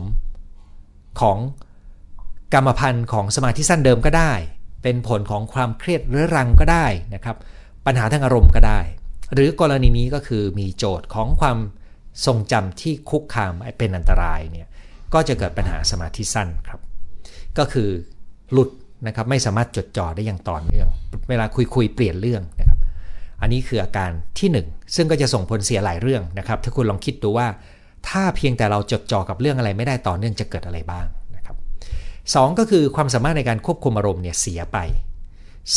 [1.21, 1.39] ของ
[2.55, 4.33] กรรมพันธุ์ของสมาธิสั้นเดิมก็ได้
[4.83, 7.37] เป็นผลของความเครียดเรื้อรังก็ได้นะครับ
[7.87, 8.81] ปัญหาทางอารมณ์ก็ได้
[9.35, 11.59] หรือกรณีนี้ก็คือมีโจทย์ของความ
[12.27, 14.69] ทรงจำที่คุกคามเป็นอันตรายเนี่ย
[15.15, 16.81] ก็จะเกิดปัญหาสมาธิสั้นครับ
[17.59, 17.89] ก็คือ
[18.53, 18.71] หลุด
[19.07, 20.89] นะครับไม่สามารถจดจ่อได้อย่างต่อเนื่อง
[21.29, 22.79] เวลาคุยคุยเปลี่ยนเรื่องนะครับ
[23.41, 27.47] อันนี้คืออาการที่ 1 ซึ่งก็จะส่งผลเสียหลายเรื่องนะครับ ถ้าคุณลองคิดดูว่า
[28.09, 31.57] ถ้าเพียงแต่เราจดจ่อกับเรื่องอะไรไม่ได้ต่อเนื่องจะเกิดอะไรบ้างนะครับ
[32.35, 34.79] สก็คือความสามารถในการควบคุมอารมณ์เนี่ยเสียไป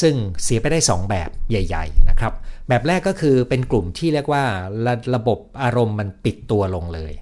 [0.02, 2.34] ซึ่งเสียไปได้ 2 แบบใหญ่ๆนะครับ
[2.69, 4.43] แบบแรกก็คือเป็นกลุ่มที่เรียกว่า
[4.86, 7.13] ระระบบอารมณ์มันปิดตัวลงเลย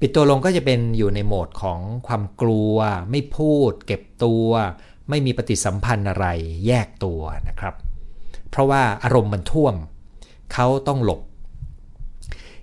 [0.00, 2.76] ปิดตัวลงก็จะเป็นอยู่ในโหมดของความกลัว
[3.10, 4.46] ไม่พูด เก็บตัว
[5.08, 6.26] ไม่มีปฏิสัมพันธ์อะไร
[6.66, 7.74] แยกตัวนะครับ
[8.52, 9.74] เพราะว่าอารมณ์มันท่วม
[10.52, 11.20] เขาต้องหลบ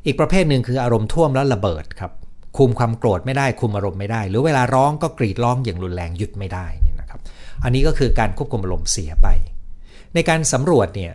[0.05, 2.11] อีกประเภทหนึ่งคืออารมณ์ท่วมแล้วระเบิดครับ
[2.57, 7.19] คุมความโกรธไม่ได้คุมอารมณ์ไม่ได้ หรือเวลาร้องก็กรีดร้องอย่างรุนแรงหยุดไม่ได้นี่นะครับ
[7.63, 9.27] อันนี้ก็คือการควบคุมอารมณ์เสียไป
[10.13, 11.13] ในการสำรวจเนี่ย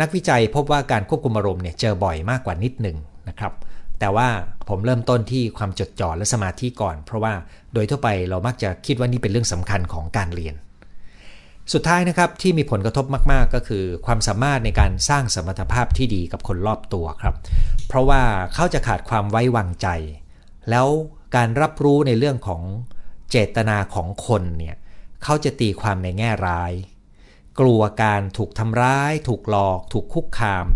[0.00, 2.96] นักวิจัยพบว่าการควบคุมอารมณ์เนี่ยเจอบ่อยมากกว่านิดหนึ่ง
[3.28, 3.52] นะครับ
[4.00, 4.28] แต่ว่า
[4.68, 7.32] ผมเริ่มต้นที่ความจดจ่อและสมาธิก่อน เพราะว่า
[7.74, 10.54] โดยทั่วไปเรามักจะคิดว่านี่เป็นเรื่องสำคัญของการเรียน
[11.72, 17.34] สุดท้ายนะครับที่มีผลกระทบมาก ๆ ก็คือ ความสามารถในการสร้างสมรรถภาพที่ดีกับคนรอบตัวครับ
[17.88, 18.22] เพราะว่า
[18.54, 19.88] เขาจะขาดความไว้วางใจ
[20.70, 20.88] แล้ว
[21.36, 22.62] การรับรู้ในเรื่องของ
[23.30, 24.76] เจตนาของคนเนี่ย
[25.24, 26.72] เขาจะตีความในแง่ร้าย
[27.60, 30.66] กลัวการถูกทำร้าย ถูกหลอก ถูกคุกคาม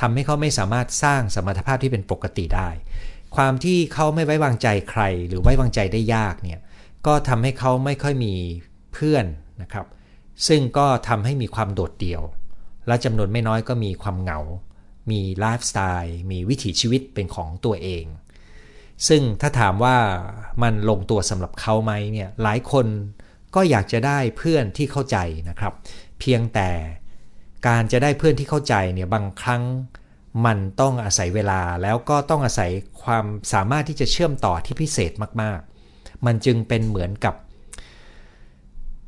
[0.00, 2.70] ทำให้เขาไม่สามารถสร้างสมรรถภาพที่เป็นปกติได้
[3.36, 6.60] ความที่เขาไม่ไว้วางใจใคร หรือไว้วางใจได้ยากเนี่ย
[7.06, 8.34] ก็ทำให้เขาไม่ค่อยมี
[8.92, 9.24] เพื่อน
[9.62, 9.86] นะครับ
[10.46, 12.22] ซึ่งก็ทำให้มีความโดดเดี่ยว
[12.86, 14.40] และจำนวนไม่น้อยก็มีความเหงา
[15.10, 18.04] มีไลฟ์สไตล์มีวิถีชีวิตเป็นของตัวเอง
[19.08, 19.96] ซึ่งถ้าถามว่า
[20.62, 22.86] มันลงตัวสำหรับเขาไหมเนี่ยหลายคน
[23.54, 25.72] ก็อยากจะได้เพื่อนที่เข้าใจนะครับ
[26.20, 26.70] เพียงแต่
[27.66, 29.62] การจะได้เพื่อนที่เข้าใจเนี่ยบางครั้ง
[30.46, 32.70] มันต้องอาศัยเวลาแล้วก็ต้องอาศัย
[33.02, 35.60] ความสามารถที่จะเชื่อมต่อที่พิเศษมาก
[35.92, 37.34] ๆ มันจึงเป็นเหมือนกับ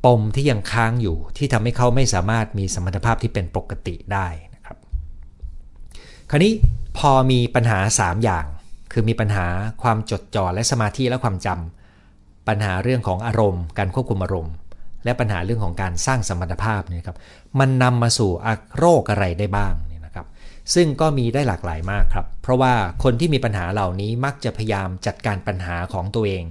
[0.05, 4.77] ปมที่ยังค้างอยู่ที่ทำให้เขาไม่สามารถมีสมรรถภาพที่เป็นปกติได้นะครับ
[6.29, 6.53] คราวนี้
[6.97, 8.45] พอมีปัญหา 3 อย่าง
[8.91, 9.47] คือมีปัญหา
[9.83, 14.53] ความจดจ่อและสมาธิและความจำปัญหาเรื่องของอารมณ์ การควบคุมอารมณ์
[15.05, 17.17] และปัญหาเรื่องของการสร้างสมรรถภาพนี่ครับ
[17.59, 18.31] มันนำมาสู่
[18.77, 20.27] โรคอะไรได้บ้างเนี่ยนะครับ
[20.73, 26.43] ซึ่งก็มีได้หลากหลายมากครับ เพราะว่าคนที่มีปัญหาเหล่านี้มักจะพยายามจัดการปัญหาของตัวเอง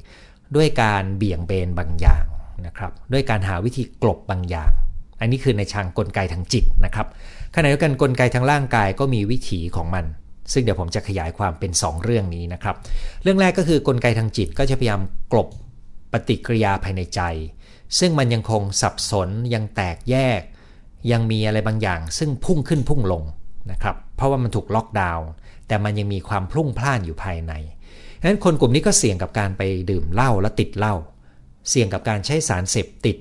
[0.56, 2.24] ด้วยการเบี่ยงเบนบางอย่าง
[2.66, 4.72] นะครับด้วยการหาวิธีกลบบางอย่าง
[5.20, 7.06] อันนี้คือในทางกลไกทางจิตนะครับ
[7.54, 10.04] ขณะเดียวกันกลไกทางร่างกายก็มีวิถีของมัน
[10.52, 12.76] ซึ่งเดี๋ยวผมจะขยายความเป็น 2 เรื่องนี้นะครับ
[13.22, 15.00] เรื่องแรกก็คือกลไกทางจิตก็จะพยายาม
[15.32, 15.48] กลบ
[16.12, 17.20] ปฏิกิริยาภายในใจ
[17.98, 20.40] ซึ่งมันยังคงสับสนยังแตกแยก
[21.12, 23.22] ยังมีอะไรบางอย่าง ซึ่งพุ่งขึ้นพุ่งลง
[23.70, 25.28] นะครับเพราะว่ามันถูกล็อกดาวน์
[25.68, 27.52] แต่มันยังมีความพลุ่งพล่านอยู่ภายใน
[28.20, 30.94] ดังนั้นคนกลุ่มนี้ก็เสี่ยงกับการไปดื่มเหล้าและติดเหล้า
[31.68, 33.16] เสี่ยงกับการใช้สารเสพติด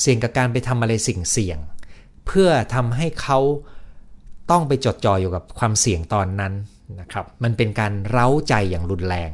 [0.00, 1.58] เสี่ยงกับการไปทำอะไรสิ่งเสี่ยง
[2.26, 3.38] เพื่อทำให้เขา
[4.50, 6.52] ต้องไปจดจ่ออยู่กับความเสี่ยงตอนนั้น
[7.00, 9.30] นะครับ มันเป็นการเร้าใจอย่างรุนแรง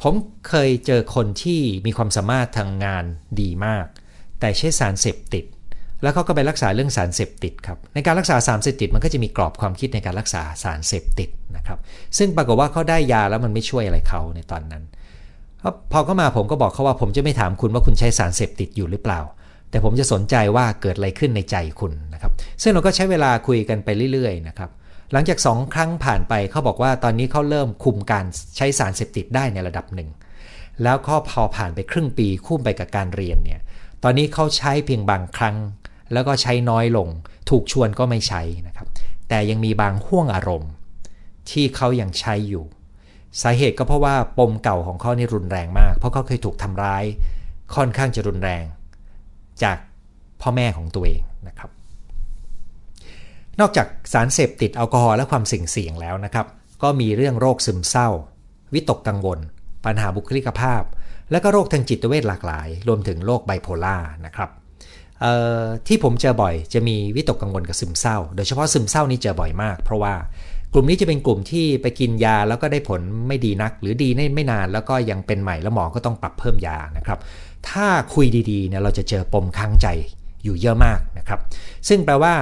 [0.00, 0.14] ผม
[0.48, 3.04] เคยเจอคนที่มีความสามารถทางงาน
[3.40, 3.86] ดีมาก
[4.40, 5.44] แต่ใช้สารเสพติด
[6.02, 11.78] แล้วเขาก็ไปรักษาเรื่องสารเสพติดครับ ในการรักษาสารเสพติดมันก็จะมีกรอบความคิดในการรักษาสารเสพติดนะครับ
[12.18, 14.82] ซึ่งปรากฏว่าเขาได้ยาแล้วมันไม่ช่วยอะไรเขาในตอนนั้น
[15.92, 19.20] พอเขามาผมก็บอกเขาว่าผมจะไม่ถามคุณว่าคุณใช้สารเสพติดอยู่หรือเปล่า
[19.70, 24.70] แต่ผมจะสนใจว่าเกิดอะไรขึ้นในใจคุณนะครับ ซึ่งเราก็ใช้เวลาคุยกันไปเรื่อยๆนะครับ
[25.12, 28.24] หลังจาก 2 ครั้งผ่านไปเขาบอกว่าตอนนี้เขาเริ่มคุมการ
[28.56, 30.08] ใช้สารเสพติดได้ในระดับหนึ่ง
[30.82, 33.60] แล้วก็พอผ่านไปครึ่งปีคู่ไปกับการเรียนเนี่ย
[34.02, 35.56] ตอนนี้เขาใช้เพียงบางครั้ง
[36.12, 37.08] แล้วก็ใช้น้อยลง
[37.50, 38.86] ถูกชวนก็ไม่ใช้นะครับ
[39.28, 40.70] แต่ยังมีบางห่วงอารมณ์
[41.50, 42.64] ที่เขายังใช้อยู่
[43.42, 47.04] สาเหตุก็เพราะว่าปมเก่าของเขานี่รุนแรงมาก เพราะเขาเคยถูกทำร้าย
[47.74, 48.64] ค่อนข้างจะรุนแรง
[49.62, 49.76] จาก
[50.40, 51.70] พ่อแม่ของตัวเองนะครับ
[53.60, 56.46] นอกจากสารเสพติดแอลกอฮอล์และความเสี่ยงแล้วนะครับ
[56.82, 58.08] ก็มีเรื่องโรคซึมเศร้า
[58.74, 59.38] วิตกกังวล
[59.84, 60.82] ปัญหาบุคลิกภาพ
[61.30, 64.50] และก็โรคทางจิตเวชหลากหลาย รวมถึงโรคไบโพล่านะครับ
[65.86, 70.14] ที่ผมเจอบ่อยจะมีวิตกกังวลกับซึมเศร้า โดยเฉพาะซึมเศร้านี่เจอบ่อยมาก เพราะว่า
[70.72, 77.18] กลุ่มนี้จะเป็นกลุ่มที่ไปกินยาแล้วก็ได้ผลไม่ดีนัก หรือดีไม่นานแล้วก็ยังเป็นใหม่แล้วหมอก็ต้องปรับเพิ่มยานะครับ
[77.68, 79.86] ถ้าคุยดีๆเนี่ยเราจะเจอปมค้างใจ
[80.44, 81.40] อยู่เยอะมากนะครับ
[81.88, 82.34] ซึ่งแปลว่า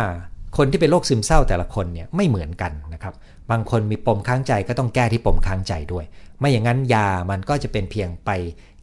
[0.57, 3.15] คนที่เป็นโรคซึมเศร้าแต่ละคนเนี่ยไม่เหมือนกันนะครับ
[3.51, 6.05] บางคนมีปมค้างใจก็ต้องแก้ที่ปมค้างใจด้วย
[6.39, 8.31] ไม่อย่างนั้นยามันก็จะเป็นเพียงไป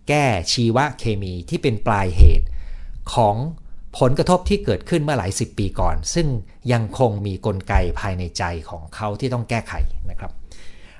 [0.08, 2.48] แก้ชีวเคมีที่เป็นปลายเหตุ
[3.14, 3.36] ของ
[4.00, 6.28] ผลกระทบที่เกิดขึ้นเมื่อหลายสิบปีก่อน ซึ่ง
[6.72, 9.74] ยังคงมีกลไกภายในใจของเขาที่ต้องแก้ไข
[10.10, 10.32] นะครับ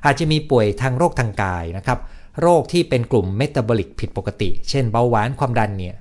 [0.06, 2.00] อาจจะมีป่วยทางโรคทางกายนะครับ
[2.42, 5.96] โรคที่เป็นกลุ่มเมตาบอลิกผิดปกติ เช่นเบาหวานความดันเนี่ย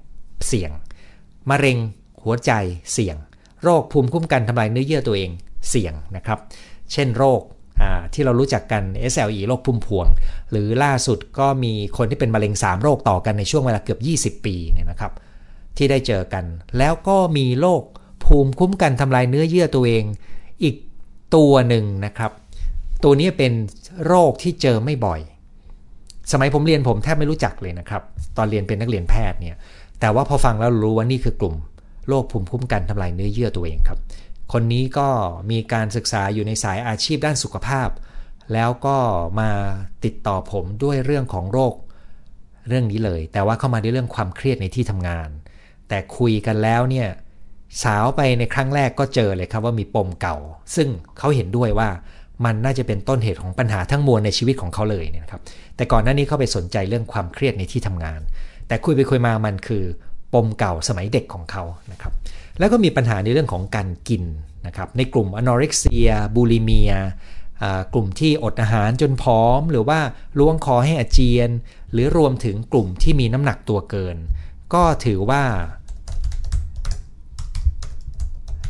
[0.48, 0.70] เสี่ยง
[1.50, 1.78] มะเร็ง
[2.22, 2.52] หัวใจ
[2.92, 3.16] เสี่ยง
[3.62, 5.30] โรคภูมิคุ้มกันทำลายเนื้อเยื่อตัวเอง
[5.70, 6.38] เสี่ยงนะครับ
[6.92, 7.40] เช่นโรค
[8.14, 8.82] ที่เรารู้จักกัน
[9.12, 10.06] SLE โรคพุ่มพวง
[10.50, 13.96] หรือล่าสุดก็มีคนที่เป็นมะเร็ง 3 โรคต่อกันในช่วงเวลาเกือ
[14.30, 15.12] บ 20 ปีเนี่ยนะครับ
[15.76, 16.44] ที่ได้เจอกัน
[16.78, 17.82] แล้วก็มีโรค
[18.24, 20.04] ภูมิคุ้มกันทำลายเนื้อเยื่อตัวเอง
[20.62, 20.76] อีก
[21.36, 22.32] ตัวหนึ่งนะครับ
[23.04, 23.52] ตัวนี้เป็น
[24.06, 25.20] โรคที่เจอไม่บ่อย
[26.32, 28.02] สมัยผมเรียนผมแทบไม่รู้จักเลยนะครับ
[28.36, 29.56] ตอนเรียนเป็นนักเรียนแพทย์เนี่ย
[30.00, 31.54] แต่ว่าพอฟังแล้วรู้ว่านี่คือกลุ่ม
[32.08, 33.98] โรคภูมิคุ้มกันทำลายเนื้อเยื่อตัวเองครับ
[34.52, 35.08] คนนี้ก็
[35.50, 37.88] มีการศึกษาอยู่ในสายอาชีพด้านสุขภาพ
[38.52, 38.96] แล้วก็
[39.40, 39.50] มา
[40.04, 41.74] ติดต่อผมด้วยเรื่องของโรค
[42.68, 45.28] เรื่องนี้เลย แต่ว่าเข้ามาด้วยเรื่องความเครียดในที่ทำงาน
[45.88, 47.08] แต่คุยกันแล้วเนี่ย
[47.82, 50.36] สาวไปในครั้งแรกก็เจอเลยครับว่ามีปมเก่า
[50.76, 51.88] ซึ่งเขาเห็นด้วยว่า
[52.44, 55.42] มันน่าจะเป็นต้นเหตุของปัญหาทั้งมวลในชีวิตของเขาเลยเนี่ยครับ
[55.76, 58.20] แต่ก่อนหน้านี้เขาไปสนใจเรื่องความเครียดในที่ทำงาน
[58.68, 59.84] แต่คุยไปคุยมามันคือ
[60.34, 62.12] ปมเก่าสมัยเด็กของเขานะครับ
[62.58, 64.24] แล้วก็มีปัญหาในเรื่องของการกิน
[64.66, 66.92] นะครับ ในกลุ่มอนอริกเซียบูลิเมีย
[67.92, 69.98] กลุ่มที่อดอาหารจนผอม หรือว่า
[70.38, 71.50] ล้วงคอให้อาเจียน
[71.92, 74.16] หรือรวมถึงกลุ่มที่มีน้ำหนักตัวเกิน
[74.74, 75.42] ก็ถือว่า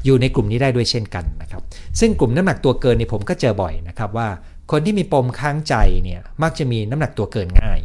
[0.05, 1.63] อยู่ในกลุ่มนี้ได้ด้วยเช่นกันนะครับ
[2.01, 4.29] ซึ่งกลุ่มน้ำหนักตัวเกินเนี่ผมก็เจอบ่อยนะครับว่า
[4.71, 7.81] คนที่มีปมค้างใจเนี่ยมักจะมีน้ำหนักตัวเกินง่าย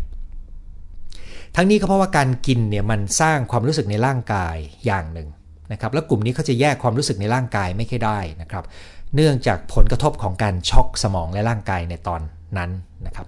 [1.56, 5.28] ทั้งนี้ก็เพราะว่าการกินเนี่ยมันสร้างความรู้สึกในร่างกายอย่างหนึ่ง
[5.72, 8.64] นะครับแล้วกลุ่มนี้เขาจะแยกความรู้สึกในร่างกายไม่ค่อยได้นะครับ
[9.16, 12.22] เนื่องจากผลกระทบของการช็อกสมองและร่างกายในตอน
[12.58, 12.72] นั้น
[13.06, 13.28] นะครับ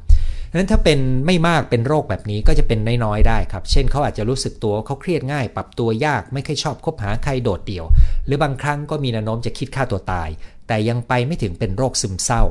[0.55, 7.85] นั้นถ้าเป็นไม่มากเป็นโรคแบบนี้ก็จะเป็นน้อยๆได้ครับ เช่นเขาอาจจะรู้สึกตัวเขาเครียดง่าย ปรับตัวยากไม่ค่อยชอบคบหาใครโดดเดี่ยว
[8.25, 10.29] หรือบางครั้งก็มีแนวโน้มจะคิดฆ่าตัวตาย
[10.67, 12.43] แต่ยังไปไม่ถึงเป็นโรคซึมเศร้า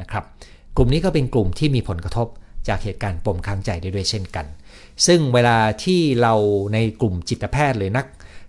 [0.00, 0.24] นะครับ
[0.76, 2.28] กลุ่มนี้ก็เป็นกลุ่มที่มีผลกระทบ
[2.68, 4.46] จากเหตุการณ์ปมค้างใจได้ด้วยเช่นกัน
[5.06, 6.34] ซึ่งเวลาที่เรา
[6.72, 8.06] ในกลุ่มจิตแพทย์หรือนัก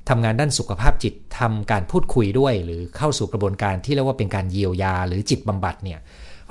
[0.10, 6.00] ทำงานด้านสุขภาพจิตทำการพูดคุยด้วย หรือเข้าสู่กระบวนการที่เรียกว่าเป็นการเยียวยา หรือจิตบำบัดเนี่ย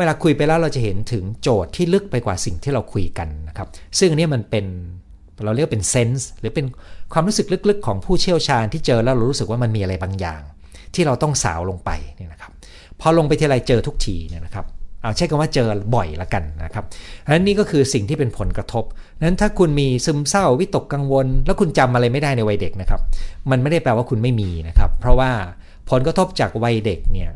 [0.01, 4.67] เวลาคุยไปแล้วเราจะเห็นถึงโจทย์ที่ลึกไปกว่าสิ่งที่เราคุยกันนะครับ ซึ่งอันนี้มันเป็น
[5.45, 6.67] เราเรียกเป็นเซนส์หรือเป็น
[7.13, 10.43] ความรู้สึกลึกๆ ของผู้เชี่ยวชาญที่เจอแล้วเรารู้สึกว่ามันมีอะไรบางอย่าง
[10.95, 12.53] ที่เราต้องสาวลงไปเนี่ยนะครับ
[13.01, 14.67] พอลงไปทีไรเจอทุกทีเนี่ยนะครับ
[15.03, 16.85] เอาใช้คำว่าเจอบ่อยละกันนะครับ
[17.27, 18.85] อันนี้ก็คือสิ่งที่เป็นผลกระทบ
[19.23, 23.01] นั้นถ้าคุณมีซึมเศร้าวิตกกังวล แล้วคุณจำอะไรไม่ได้ในวัยเด็กนะครับ
[23.51, 25.31] มันไม่ได้แปลว่าคุณไม่มีนะครับ เพราะว่า
[25.91, 27.31] ผลกระทบจากวัยเด็กเนี่ย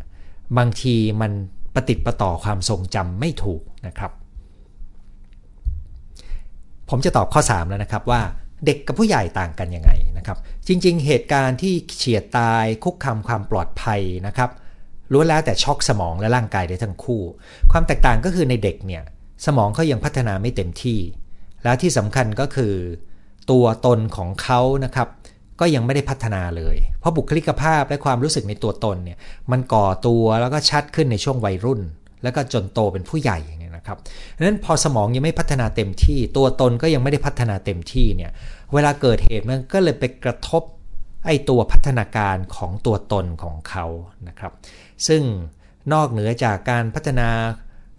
[0.58, 1.32] บางทีมัน
[1.74, 4.12] ปฏิติประต่อความทรงจำไม่ถูกนะครับ
[6.90, 8.20] ผมจะตอบข้อ 3 แล้วนะครับว่า
[8.66, 14.50] เด็กกับผู้ใหญ่ต่างกันยังไงนะครับ จริง ๆ เหตุการณ์ที่เฉียดตายคุกคามความปลอดภัยนะครับ
[15.12, 17.22] ล้วนแล้วแต่ช็อกสมองและร่างกายได้ทั้งคู่
[17.72, 19.02] ความแตกต่างก็คือในเด็กเนี่ย
[19.46, 21.00] สมองเขายังพัฒนาไม่เต็มที่
[21.64, 22.74] แล้วที่สำคัญก็คือ
[23.50, 25.08] ตัวตนของเขานะครับ
[25.60, 29.18] ก็ยังไม่ได้พัฒนาเลย เพราะบุคลิกภาพและความรู้สึกในตัวตนเนี่ย
[29.52, 31.80] มันก่อตัวแล้วก็ชัดขึ้นในช่วงวัยรุ่น
[32.22, 33.98] แล้วก็จนโตเป็นผู้ใหญ่เนี่ยนะครับ
[34.36, 38.30] ดังนั้นพอสมองยังไม่พัฒนาเต็มที่ ตัวตนก็ยังไม่ได้พัฒนาเต็มที่เนี่ย
[38.74, 40.62] เวลาเกิดเหตุมันก็เลยไปกระทบ
[41.26, 43.86] ไอ้ตัวพัฒนาการของตัวตนของเขา
[44.28, 44.52] นะครับ
[45.08, 45.22] ซึ่ง
[45.92, 47.28] นอกเหนือจากการพัฒนา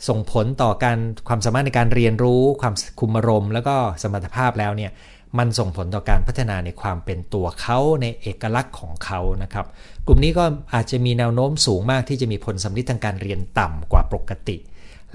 [0.07, 4.91] ส่งผลต่อการความสามารถในการเรียนรู้ ความคุมอารมณ์ แล้วก็สมรรถภาพแล้วเนี่ย
[5.37, 9.65] มันส่งผลต่อการพัฒนาในความเป็นตัวเขาในเอกลักษณ์ของเขานะครับ
[10.07, 14.57] กลุ่มนี้ก็อาจจะมีแนวโน้มสูงมากที่จะมีผลสำลิดทางการเรียนต่ำกว่าปกติ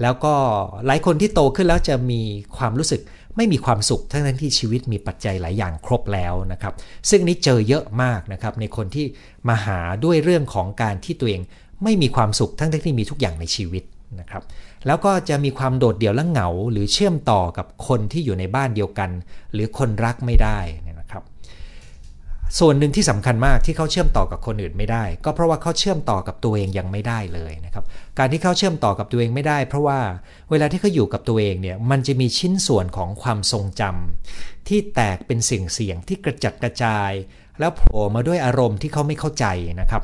[0.01, 0.33] แล้วก็
[0.85, 2.21] หลายคนที่โตขึ้นแล้วจะมี
[2.57, 3.01] ความรู้สึก
[3.37, 6.73] ไม่มีความสุขทั้งนั้นที่ชีวิตมีปัจจัยหลายอย่างครบแล้วนะครับ
[7.09, 9.05] ซึ่งนี้เจอเยอะมากนะครับในคนที่
[9.49, 11.41] มาหาด้วยเรื่องของการที่ตัวเอง
[11.83, 13.83] ไม่มีความสุขทั้งที่มีทุกอย่างในชีวิต
[14.19, 14.43] นะครับ
[14.87, 19.09] แล้วก็จะมีความโดดเดี่ยวและเหงา หรือเชื่อมต่อกับคนที่อยู่ในบ้านเดียวกัน
[19.53, 20.59] หรือคนรักไม่ได้
[20.99, 21.23] นะครับ
[22.59, 27.83] ส่วนหนึ่งที่สำคัญมากที่เขาเชื่อมต่อกับคนอื่นไม่ได้ ก็เพราะว่าเขาเชื่อมต่อกับตัวเองยังไม่ได้เลยนะครับ
[28.19, 29.99] การที่เขาเชื่อมต่อกับตัวเองไม่ได้ เพราะว่า
[30.51, 37.11] เวลาที่เขาอยู่กับตัวเองเนี่ยมันจะมีชิ้นส่วนของความทรงจำที่แตกเป็นสิ่งเสียงที่กระจัดกระจาย
[37.59, 39.45] แล้วโผล่มาด้วยอารมณ์ที่เขาไม่เข้าใจ
[39.81, 40.01] นะครับ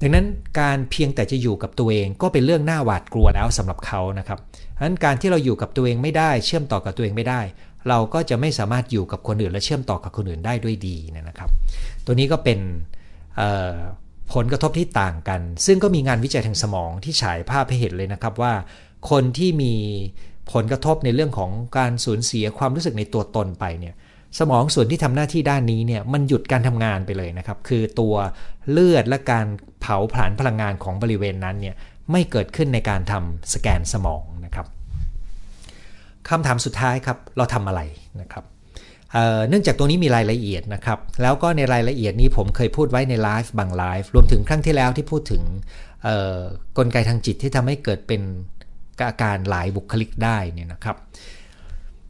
[0.00, 0.26] ดังนั้น
[0.60, 4.38] การเพียงแต่จะอยู่กับตัวเองก็เป็นเรื่องน่าหวาดกลัวแล้วสำหรับเขานะครับ
[4.76, 7.40] ดังนั้นการที่เราอยู่กับตัวเองไม่ได้เชื่อมต่อกับตัวเองไม่ได้
[7.88, 10.96] เราก็จะไม่สามารถอยู่กับคนอื่น และเชื่อมต่อกับคนอื่นได้ด้วยดี
[11.28, 11.50] นะครับ
[12.04, 12.58] ตัวนี้ก็เป็น
[14.34, 18.54] ผลกระทบที่ต่างกัน ซึ่งก็มีงานวิจัยทางสมองที่ฉายภาพให้เห็นเลยนะครับว่า
[19.10, 19.74] คนที่มี
[20.52, 23.94] ผลกระทบในเรื่องของการสูญเสียความรู้สึกในตัวตนไปเนี่ย
[24.38, 28.14] สมองส่วนที่ทำหน้าที่ด้านนี้เนี่ยมันหยุดการทำงานไปเลยนะครับ คือตัว
[28.70, 29.46] เลือดและการ
[29.80, 31.74] เผาผลาญพลังงานของบริเวณนั้นเนี่ย
[32.12, 34.66] ไม่เกิดขึ้นในการทำสแกนสมองนะครับ
[36.28, 37.80] คำถามสุดท้ายครับเราทำอะไร
[38.20, 38.44] นะครับ
[39.12, 45.42] เเนื่องจากตัวนี้มีรายละเอียดนะครับ แล้วก็ในรายละเอียดนี้ผมเคยพูดไว้ในไลฟ์บางไลฟ์รวมถึงครั้งที่แล้วที่พูดถึง
[46.78, 48.22] กลไกทางจิตที่ทำให้เกิดเป็น
[49.08, 50.96] อาการหลายบุคลิกได้เนี่ยนะครับ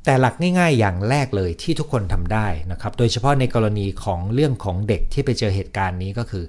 [0.05, 6.45] แต่หลักง่ายๆ อย่างแรกเลยที่ทุกคนทำได้นะครับ โดยเฉพาะในกรณีของเรื่องของเด็กที่ไปเจอเหตุการณ์นี้ก็คือ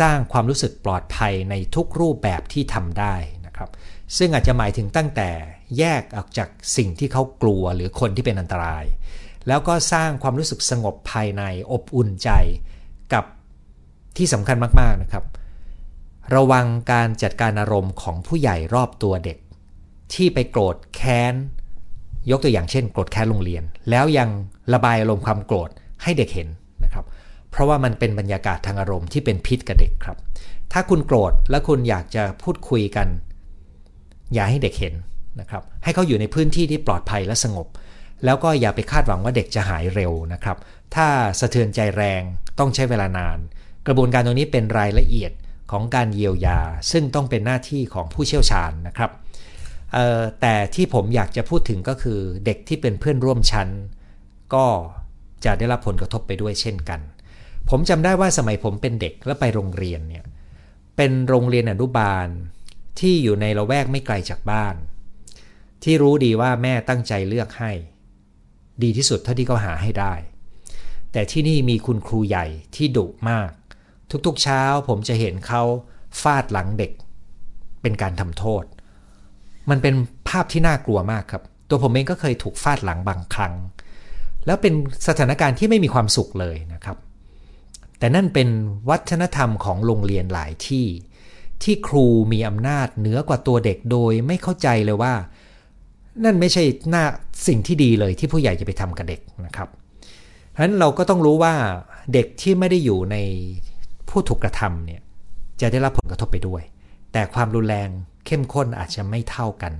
[0.00, 3.14] สร้างความรู้สึกปลอดภัยในทุกรูปแบบที่ทำได้
[3.46, 3.70] นะครับ
[4.16, 5.30] ซึ่งอาจจะหมายถึงตั้งแต่
[5.78, 8.84] แยกออกจากสิ่งที่เขากลัวหรือคนที่เป็นอันตราย
[9.48, 11.42] แล้วก็สร้างความรู้สึกสงบภายใน
[11.72, 12.30] อบอุ่นใจ
[13.12, 13.24] กับ
[14.16, 15.24] ที่สำคัญมากๆนะครับ
[16.34, 19.38] ระวังการจัดการอารมณ์ของผู้ใหญ่รอบตัวเด็ก
[20.14, 21.34] ที่ไปโกรธแค้น
[22.30, 24.28] ยกตัวอย่างเช่นโกรธแค้นโรงเรียน แล้วยัง
[24.72, 25.70] ระบายอารมณ์ความโกรธ
[26.02, 26.48] ให้เด็กเห็น
[26.84, 27.04] นะครับ
[27.50, 30.16] เพราะว่ามันเป็นบรรยากาศทางอารมณ์ที่เป็นพิษกับเด็กครับ
[30.72, 33.08] ถ้าคุณโกรธและคุณอยากจะพูดคุยกัน
[34.34, 34.94] อย่าให้เด็กเห็น
[35.40, 37.66] นะครับ ให้เขาอยู่ในพื้นที่ที่ปลอดภัยและสงบ
[38.24, 40.56] แล้วก็อย่าไปคาดหวังว่าเด็กจะหายเร็วนะครับ
[40.94, 41.06] ถ้า
[41.40, 42.22] สะเทือนใจแรง
[42.58, 43.38] ต้องใช้เวลานาน
[43.86, 45.32] กระบวนการตรงนี้เป็นรายละเอียด
[45.70, 46.60] ของการเยียวยา
[46.90, 49.10] ซึ่งต้องเป็นหน้าที่ของผู้เชี่ยวชาญนะครับ
[50.40, 53.68] แต่ที่ผมอยากจะพูดถึงก็คือเด็กที่เป็นเพื่อนร่วมชั้น
[54.54, 54.66] ก็
[55.44, 57.00] จะได้รับผลกระทบไปด้วยเช่นกัน
[57.70, 60.24] ผมจำได้ว่าสมัยผมเป็นเด็กแล้วไปโรงเรียนเนี่ย
[60.96, 62.28] เป็นโรงเรียนอนุบาล
[63.00, 64.74] ที่อยู่ในละแวกไม่ไกลจากบ้าน
[65.82, 67.72] ที่รู้ดีว่าแม่ตั้งใจเลือกให้
[68.82, 70.14] ดีที่สุดเท่าที่เขาหาให้ได้
[71.12, 73.50] แต่ที่นี่มีคุณครูใหญ่ที่ดุมาก
[74.26, 75.62] ทุกๆเช้าผมจะเห็นเขา
[76.22, 76.92] ฟาดหลังเด็ก
[77.82, 78.64] เป็นการทำโทษ
[79.70, 79.94] มันเป็น
[80.28, 83.54] ภาพที่น่ากลัวมากครับ ตัวผมเองก็เคยถูกฟาดหลังบางครั้ง
[84.46, 84.74] แล้วเป็น
[85.08, 86.96] สถานการณ์ที่ไม่มีความสุขเลยนะครับ
[87.98, 88.48] แต่นั่นเป็น
[88.90, 90.86] วัฒนธรรมของโรงเรียนหลายที่
[91.62, 95.14] ที่ครูมีอำนาจเหนือกว่าตัวเด็กโดยไม่เข้าใจเลยว่า
[96.24, 97.04] นั่นไม่ใช่หน้า
[97.46, 99.68] สิ่งที่ดีเลยที่ผู้ใหญ่จะไปทำกับเด็กนะครับ
[100.54, 101.54] ฉะนั้นเราก็ต้องรู้ว่า
[102.12, 103.16] เด็กที่ไม่ได้อยู่ใน
[104.08, 105.00] ผู้ถูกกระทำเนี่ย
[105.60, 106.62] จะได้รับผลกระทบไปด้วย
[107.12, 107.88] แต่ความรุนแรง
[108.26, 109.72] เข้มข้นอาจจะไม่เท่ากัน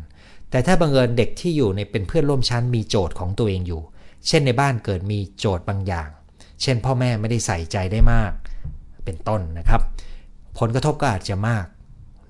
[0.50, 3.80] แต่ถ้าบังเอิญเด็กที่อยู่ในเป็นเพื่อนร่วมชั้นมีโจทย์ของตัวเองอยู่
[4.28, 6.08] เช่นในบ้านเกิดมีโจทย์บางอย่าง
[6.62, 8.32] เช่น พ่อแม่ไม่ได้ใส่ใจได้มาก
[9.04, 9.80] เป็นต้นนะครับ
[10.58, 11.66] ผลกระทบก็อาจจะมาก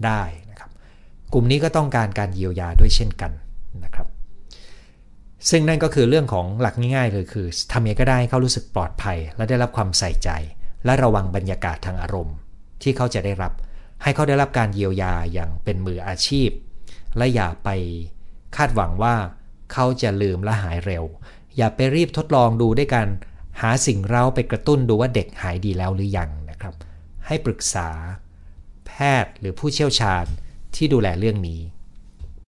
[0.06, 0.70] ได้นะครับ
[1.32, 3.32] กลุ่มนี้ก็ต้องการการเยียวยาด้วยเช่นกัน
[3.84, 4.06] นะครับ
[5.50, 10.30] ซึ่งนั่นก็คือเรื่องของหลักง่ายๆเลยคือทำยังไงก็ได้เขารู้สึกปลอดภัย และได้รับความใส่ใจ
[10.84, 12.36] และระวังบรรยากาศทางอารมณ์
[12.82, 13.52] ที่เขาจะได้รับ
[14.02, 16.50] ให้เขาได้รับการเยียวยาอย่างเป็นมืออาชีพ
[17.16, 17.68] และอย่าไป
[18.56, 19.14] คาดหวังว่า
[19.72, 21.04] เขาจะลืมและหายเร็ว
[21.56, 23.06] อย่าไปรีบทดลองดูด้วยกัน
[23.60, 26.74] หาสิ่งเร้าไปกระตุ้นดูว่าเด็กหายดีแล้วหรือยังนะครับ
[27.26, 27.88] ให้ปรึกษา
[28.86, 28.92] แพ
[29.24, 30.24] ทย์หรือผู้เชี่ยวชาญ
[30.74, 31.60] ที่ดูแลเรื่องนี้